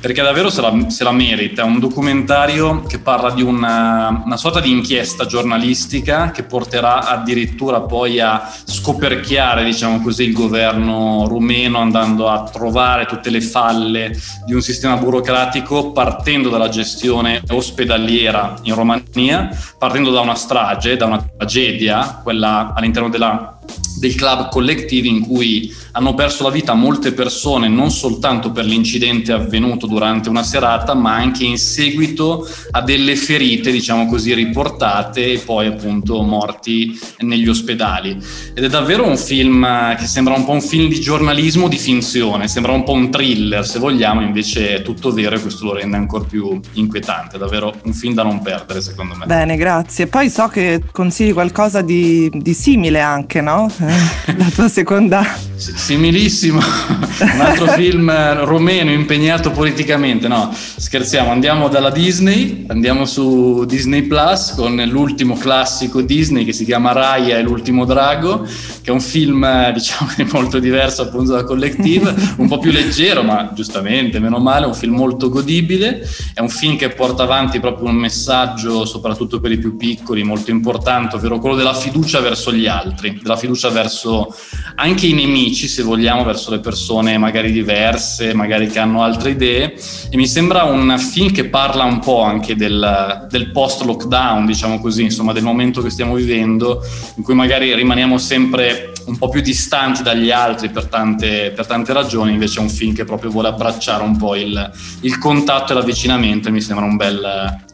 perché 0.00 0.22
davvero 0.22 0.50
se 0.50 0.60
la, 0.60 0.72
se 0.88 1.04
la 1.04 1.12
merita. 1.12 1.62
È 1.62 1.64
un 1.64 1.78
documentario 1.78 2.82
che 2.82 2.98
parla 2.98 3.30
di 3.30 3.42
una, 3.42 4.22
una, 4.24 4.36
sorta 4.36 4.60
di 4.60 4.70
inchiesta 4.70 5.26
giornalistica 5.26 6.30
che 6.30 6.42
porterà 6.42 7.08
addirittura 7.08 7.80
poi 7.80 8.20
a 8.20 8.48
scoperchiare, 8.64 9.64
diciamo 9.64 10.00
così, 10.00 10.24
il 10.24 10.32
governo 10.32 11.26
rumeno 11.26 11.78
andando 11.78 12.28
a 12.28 12.44
trovare 12.44 13.06
tutte 13.06 13.30
le 13.30 13.40
falle 13.40 14.16
di 14.44 14.52
un 14.52 14.60
sistema 14.60 14.96
burocratico 14.96 15.92
partendo 15.92 16.50
dalla 16.50 16.68
gestione 16.68 17.42
ospedaliera 17.48 18.56
in 18.62 18.74
Romania, 18.74 19.48
partendo 19.78 20.10
da 20.10 20.20
una 20.20 20.34
strage, 20.34 20.96
da 20.96 21.06
una 21.06 21.26
tragedia 21.36 22.20
quella 22.26 22.72
all'interno 22.74 23.08
della, 23.08 23.55
del 23.98 24.14
club 24.14 24.50
collettivi 24.50 25.08
in 25.08 25.20
cui 25.20 25.74
hanno 25.92 26.14
perso 26.14 26.42
la 26.42 26.50
vita 26.50 26.74
molte 26.74 27.12
persone 27.12 27.68
non 27.68 27.90
soltanto 27.90 28.50
per 28.52 28.64
l'incidente 28.64 29.32
avvenuto 29.32 29.86
durante 29.86 30.28
una 30.28 30.42
serata, 30.42 30.94
ma 30.94 31.14
anche 31.14 31.44
in 31.44 31.56
seguito 31.56 32.46
a 32.70 32.82
delle 32.82 33.16
ferite, 33.16 33.70
diciamo 33.70 34.06
così, 34.06 34.34
riportate 34.34 35.32
e 35.32 35.38
poi 35.38 35.66
appunto 35.66 36.20
morti 36.22 36.98
negli 37.20 37.48
ospedali. 37.48 38.18
Ed 38.54 38.64
è 38.64 38.68
davvero 38.68 39.06
un 39.06 39.16
film 39.16 39.96
che 39.96 40.06
sembra 40.06 40.34
un 40.34 40.44
po' 40.44 40.52
un 40.52 40.60
film 40.60 40.88
di 40.88 41.00
giornalismo 41.00 41.68
di 41.68 41.78
finzione, 41.78 42.46
sembra 42.48 42.72
un 42.72 42.84
po' 42.84 42.92
un 42.92 43.10
thriller 43.10 43.66
se 43.66 43.78
vogliamo, 43.78 44.20
invece 44.20 44.76
è 44.76 44.82
tutto 44.82 45.12
vero 45.12 45.36
e 45.36 45.40
questo 45.40 45.64
lo 45.64 45.74
rende 45.74 45.96
ancora 45.96 46.24
più 46.24 46.60
inquietante, 46.72 47.38
davvero 47.38 47.74
un 47.84 47.94
film 47.94 48.12
da 48.12 48.22
non 48.22 48.42
perdere 48.42 48.82
secondo 48.82 49.14
me. 49.14 49.24
Bene, 49.24 49.56
grazie. 49.56 50.06
Poi 50.06 50.28
so 50.28 50.48
che 50.48 50.82
consigli 50.92 51.32
qualcosa 51.32 51.80
di, 51.80 52.30
di 52.32 52.52
simile 52.52 53.00
anche, 53.00 53.40
no? 53.40 53.70
Eh, 53.86 54.34
la 54.36 54.50
tua 54.52 54.68
seconda... 54.68 55.24
Similissimo, 55.56 56.60
un 56.60 57.40
altro 57.40 57.66
film 57.68 58.12
romeno 58.44 58.90
impegnato 58.90 59.50
politicamente, 59.50 60.28
no, 60.28 60.54
scherziamo, 60.54 61.30
andiamo 61.30 61.68
dalla 61.68 61.88
Disney, 61.88 62.66
andiamo 62.68 63.06
su 63.06 63.64
Disney 63.64 64.02
Plus 64.02 64.52
con 64.54 64.76
l'ultimo 64.86 65.34
classico 65.34 66.02
Disney 66.02 66.44
che 66.44 66.52
si 66.52 66.66
chiama 66.66 66.92
Raya 66.92 67.38
e 67.38 67.42
l'ultimo 67.42 67.86
drago, 67.86 68.42
che 68.42 68.90
è 68.90 68.90
un 68.90 69.00
film 69.00 69.72
diciamo 69.72 70.10
molto 70.32 70.58
diverso 70.58 71.02
appunto 71.02 71.32
da 71.32 71.44
Collective, 71.44 72.14
un 72.36 72.48
po' 72.48 72.58
più 72.58 72.70
leggero, 72.70 73.22
ma 73.22 73.52
giustamente, 73.54 74.18
meno 74.18 74.38
male, 74.38 74.66
un 74.66 74.74
film 74.74 74.94
molto 74.94 75.30
godibile, 75.30 76.06
è 76.34 76.40
un 76.40 76.50
film 76.50 76.76
che 76.76 76.90
porta 76.90 77.22
avanti 77.22 77.60
proprio 77.60 77.88
un 77.88 77.96
messaggio, 77.96 78.84
soprattutto 78.84 79.40
per 79.40 79.52
i 79.52 79.58
più 79.58 79.76
piccoli, 79.76 80.22
molto 80.22 80.50
importante, 80.50 81.16
ovvero 81.16 81.38
quello 81.38 81.56
della 81.56 81.74
fiducia 81.74 82.20
verso 82.20 82.52
gli 82.52 82.66
altri, 82.66 83.18
della 83.22 83.36
fiducia 83.36 83.70
verso 83.76 84.34
anche 84.76 85.06
i 85.06 85.12
nemici, 85.12 85.68
se 85.68 85.82
vogliamo, 85.82 86.24
verso 86.24 86.50
le 86.50 86.60
persone 86.60 87.18
magari 87.18 87.52
diverse, 87.52 88.32
magari 88.34 88.68
che 88.68 88.78
hanno 88.78 89.02
altre 89.02 89.30
idee. 89.30 89.74
E 90.10 90.16
mi 90.16 90.26
sembra 90.26 90.64
un 90.64 90.96
film 90.98 91.30
che 91.30 91.48
parla 91.48 91.84
un 91.84 91.98
po' 91.98 92.22
anche 92.22 92.56
del, 92.56 93.26
del 93.30 93.50
post-lockdown, 93.50 94.46
diciamo 94.46 94.80
così, 94.80 95.02
insomma, 95.02 95.32
del 95.32 95.42
momento 95.42 95.82
che 95.82 95.90
stiamo 95.90 96.14
vivendo, 96.14 96.82
in 97.16 97.22
cui 97.22 97.34
magari 97.34 97.74
rimaniamo 97.74 98.18
sempre 98.18 98.92
un 99.06 99.16
po' 99.18 99.28
più 99.28 99.40
distanti 99.40 100.02
dagli 100.02 100.30
altri 100.30 100.68
per 100.68 100.86
tante, 100.86 101.52
per 101.54 101.66
tante 101.66 101.92
ragioni, 101.92 102.32
invece 102.32 102.58
è 102.58 102.62
un 102.62 102.68
film 102.68 102.92
che 102.92 103.04
proprio 103.04 103.30
vuole 103.30 103.48
abbracciare 103.48 104.02
un 104.02 104.16
po' 104.16 104.34
il, 104.34 104.70
il 105.02 105.18
contatto 105.18 105.72
e 105.72 105.74
l'avvicinamento 105.76 106.48
e 106.48 106.50
mi 106.50 106.60
sembra 106.60 106.84
un 106.84 106.96
bel, 106.96 107.22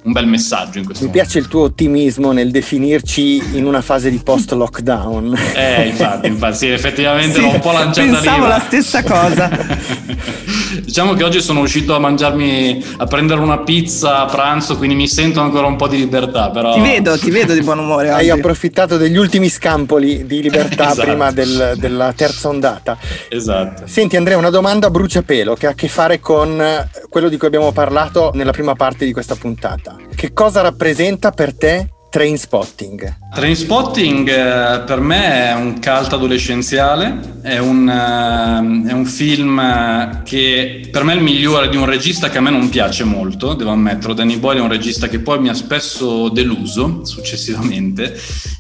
un 0.03 0.13
bel 0.13 0.27
messaggio 0.27 0.79
in 0.79 0.85
questo 0.85 1.05
Mi 1.05 1.11
momento. 1.11 1.13
piace 1.13 1.39
il 1.39 1.49
tuo 1.49 1.63
ottimismo 1.63 2.33
nel 2.33 2.51
definirci 2.51 3.57
in 3.57 3.65
una 3.65 3.81
fase 3.81 4.11
di 4.11 4.19
post-lockdown. 4.19 5.35
Eh, 5.55 5.92
infatti, 5.93 6.27
infatti 6.27 6.57
sì, 6.57 6.69
effettivamente 6.69 7.35
sì, 7.35 7.41
l'ho 7.41 7.51
un 7.51 7.61
po' 7.61 7.73
lanciata 7.73 8.11
pensavo 8.11 8.45
lì. 8.45 8.49
la 8.49 8.61
stessa 8.61 9.03
cosa. 9.03 9.51
diciamo 10.93 11.15
che 11.15 11.25
oggi 11.25 11.41
sono 11.41 11.61
uscito 11.61 11.95
a 11.95 11.99
mangiarmi, 11.99 12.85
a 12.99 13.07
prendere 13.07 13.41
una 13.41 13.61
pizza 13.61 14.21
a 14.21 14.25
pranzo, 14.27 14.77
quindi 14.77 14.95
mi 14.95 15.09
sento 15.09 15.41
ancora 15.41 15.67
un 15.67 15.77
po' 15.77 15.89
di 15.89 15.97
libertà, 15.97 16.51
però... 16.51 16.75
Ti 16.75 16.81
vedo, 16.81 17.19
ti 17.19 17.31
vedo 17.31 17.55
di 17.55 17.63
buon 17.63 17.79
umore 17.79 18.11
Hai 18.11 18.31
approfittato 18.31 18.97
degli 18.97 19.17
ultimi 19.17 19.49
scampoli 19.49 20.27
di 20.27 20.43
libertà 20.43 20.91
esatto. 20.93 21.07
prima 21.07 21.31
del, 21.31 21.75
della 21.77 22.13
terza 22.13 22.49
ondata. 22.49 22.99
Esatto. 23.29 23.87
Senti 23.87 24.17
Andrea, 24.17 24.37
una 24.37 24.51
domanda 24.51 24.89
a 24.89 24.91
bruciapelo 24.91 25.55
che 25.55 25.67
ha 25.67 25.71
a 25.71 25.75
che 25.75 25.89
fare 25.89 26.21
con 26.21 26.63
quello 27.09 27.29
di 27.29 27.37
cui 27.37 27.47
abbiamo 27.47 27.73
parlato 27.73 28.31
nella 28.35 28.53
prima 28.53 28.75
parte 28.75 29.05
di 29.05 29.13
questa 29.13 29.35
puntata. 29.35 29.97
Che 30.15 30.33
cosa 30.33 30.61
rappresenta 30.61 31.31
per 31.31 31.57
te 31.57 31.89
Train 32.13 32.37
Spotting? 32.37 33.17
Train 33.33 33.57
Spotting 33.57 34.29
eh, 34.29 34.81
per 34.81 35.01
me 35.01 35.49
è 35.49 35.55
un 35.55 35.81
cult 35.81 36.13
adolescenziale, 36.13 37.39
è 37.41 37.57
un, 37.57 37.89
uh, 37.89 38.87
è 38.87 38.93
un, 38.93 39.07
film 39.07 40.23
che 40.23 40.91
per 40.93 41.05
me 41.05 41.15
è 41.15 41.17
il 41.17 41.23
migliore 41.23 41.71
di 41.71 41.79
un 41.79 41.87
regista 41.87 42.29
che 42.29 42.37
a 42.37 42.43
me 42.43 42.51
non 42.51 42.69
piace 42.69 43.05
molto, 43.05 43.55
devo 43.55 43.71
ammetterlo. 43.71 44.13
Danny 44.13 44.37
Boyle 44.37 44.59
è 44.59 44.63
un 44.63 44.69
regista 44.69 45.09
che 45.09 45.21
poi 45.21 45.41
mi 45.41 45.49
ha 45.49 45.55
spesso 45.55 46.29
deluso 46.29 47.07
successivamente. 47.07 48.15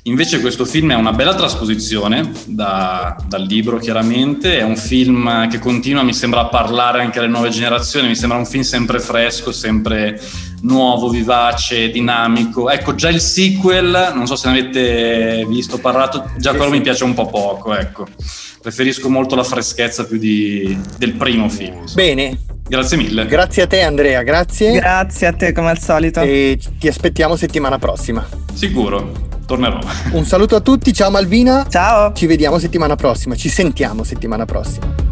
Invece 0.04 0.40
questo 0.40 0.64
film 0.64 0.92
è 0.92 0.94
una 0.94 1.12
bella 1.12 1.34
trasposizione 1.34 2.32
da, 2.46 3.14
dal 3.28 3.42
libro 3.42 3.76
chiaramente, 3.76 4.60
è 4.60 4.62
un 4.62 4.78
film 4.78 5.46
che 5.50 5.58
continua, 5.58 6.02
mi 6.02 6.14
sembra, 6.14 6.40
a 6.40 6.46
parlare 6.46 7.02
anche 7.02 7.18
alle 7.18 7.28
nuove 7.28 7.50
generazioni, 7.50 8.08
mi 8.08 8.16
sembra 8.16 8.38
un 8.38 8.46
film 8.46 8.62
sempre 8.62 8.98
fresco, 8.98 9.52
sempre 9.52 10.18
nuovo, 10.62 11.08
vivace, 11.08 11.90
dinamico. 11.90 12.70
Ecco, 12.70 12.94
già 12.94 13.08
il 13.08 13.20
sequel, 13.20 14.12
non 14.14 14.26
so 14.26 14.36
se 14.36 14.50
ne 14.50 14.58
avete 14.58 15.46
visto, 15.48 15.78
parlato, 15.78 16.30
già 16.36 16.54
quello 16.54 16.70
mi 16.70 16.80
piace 16.80 17.04
un 17.04 17.14
po' 17.14 17.26
poco, 17.26 17.74
ecco. 17.74 18.06
Preferisco 18.60 19.08
molto 19.08 19.34
la 19.34 19.44
freschezza 19.44 20.04
più 20.04 20.18
di, 20.18 20.78
del 20.98 21.14
primo 21.14 21.48
film. 21.48 21.84
Bene. 21.94 22.38
Grazie 22.66 22.96
mille. 22.96 23.26
Grazie 23.26 23.62
a 23.62 23.66
te 23.66 23.82
Andrea, 23.82 24.22
grazie. 24.22 24.72
Grazie 24.72 25.26
a 25.26 25.32
te 25.32 25.52
come 25.52 25.70
al 25.70 25.78
solito. 25.78 26.20
E 26.20 26.58
ti 26.78 26.88
aspettiamo 26.88 27.36
settimana 27.36 27.78
prossima. 27.78 28.26
Sicuro 28.54 29.30
tornerò. 29.46 29.78
Un 30.12 30.24
saluto 30.24 30.56
a 30.56 30.60
tutti, 30.60 30.92
ciao 30.92 31.10
Malvina. 31.10 31.66
Ciao. 31.68 32.12
Ci 32.14 32.26
vediamo 32.26 32.58
settimana 32.58 32.96
prossima, 32.96 33.34
ci 33.34 33.48
sentiamo 33.48 34.04
settimana 34.04 34.46
prossima. 34.46 35.11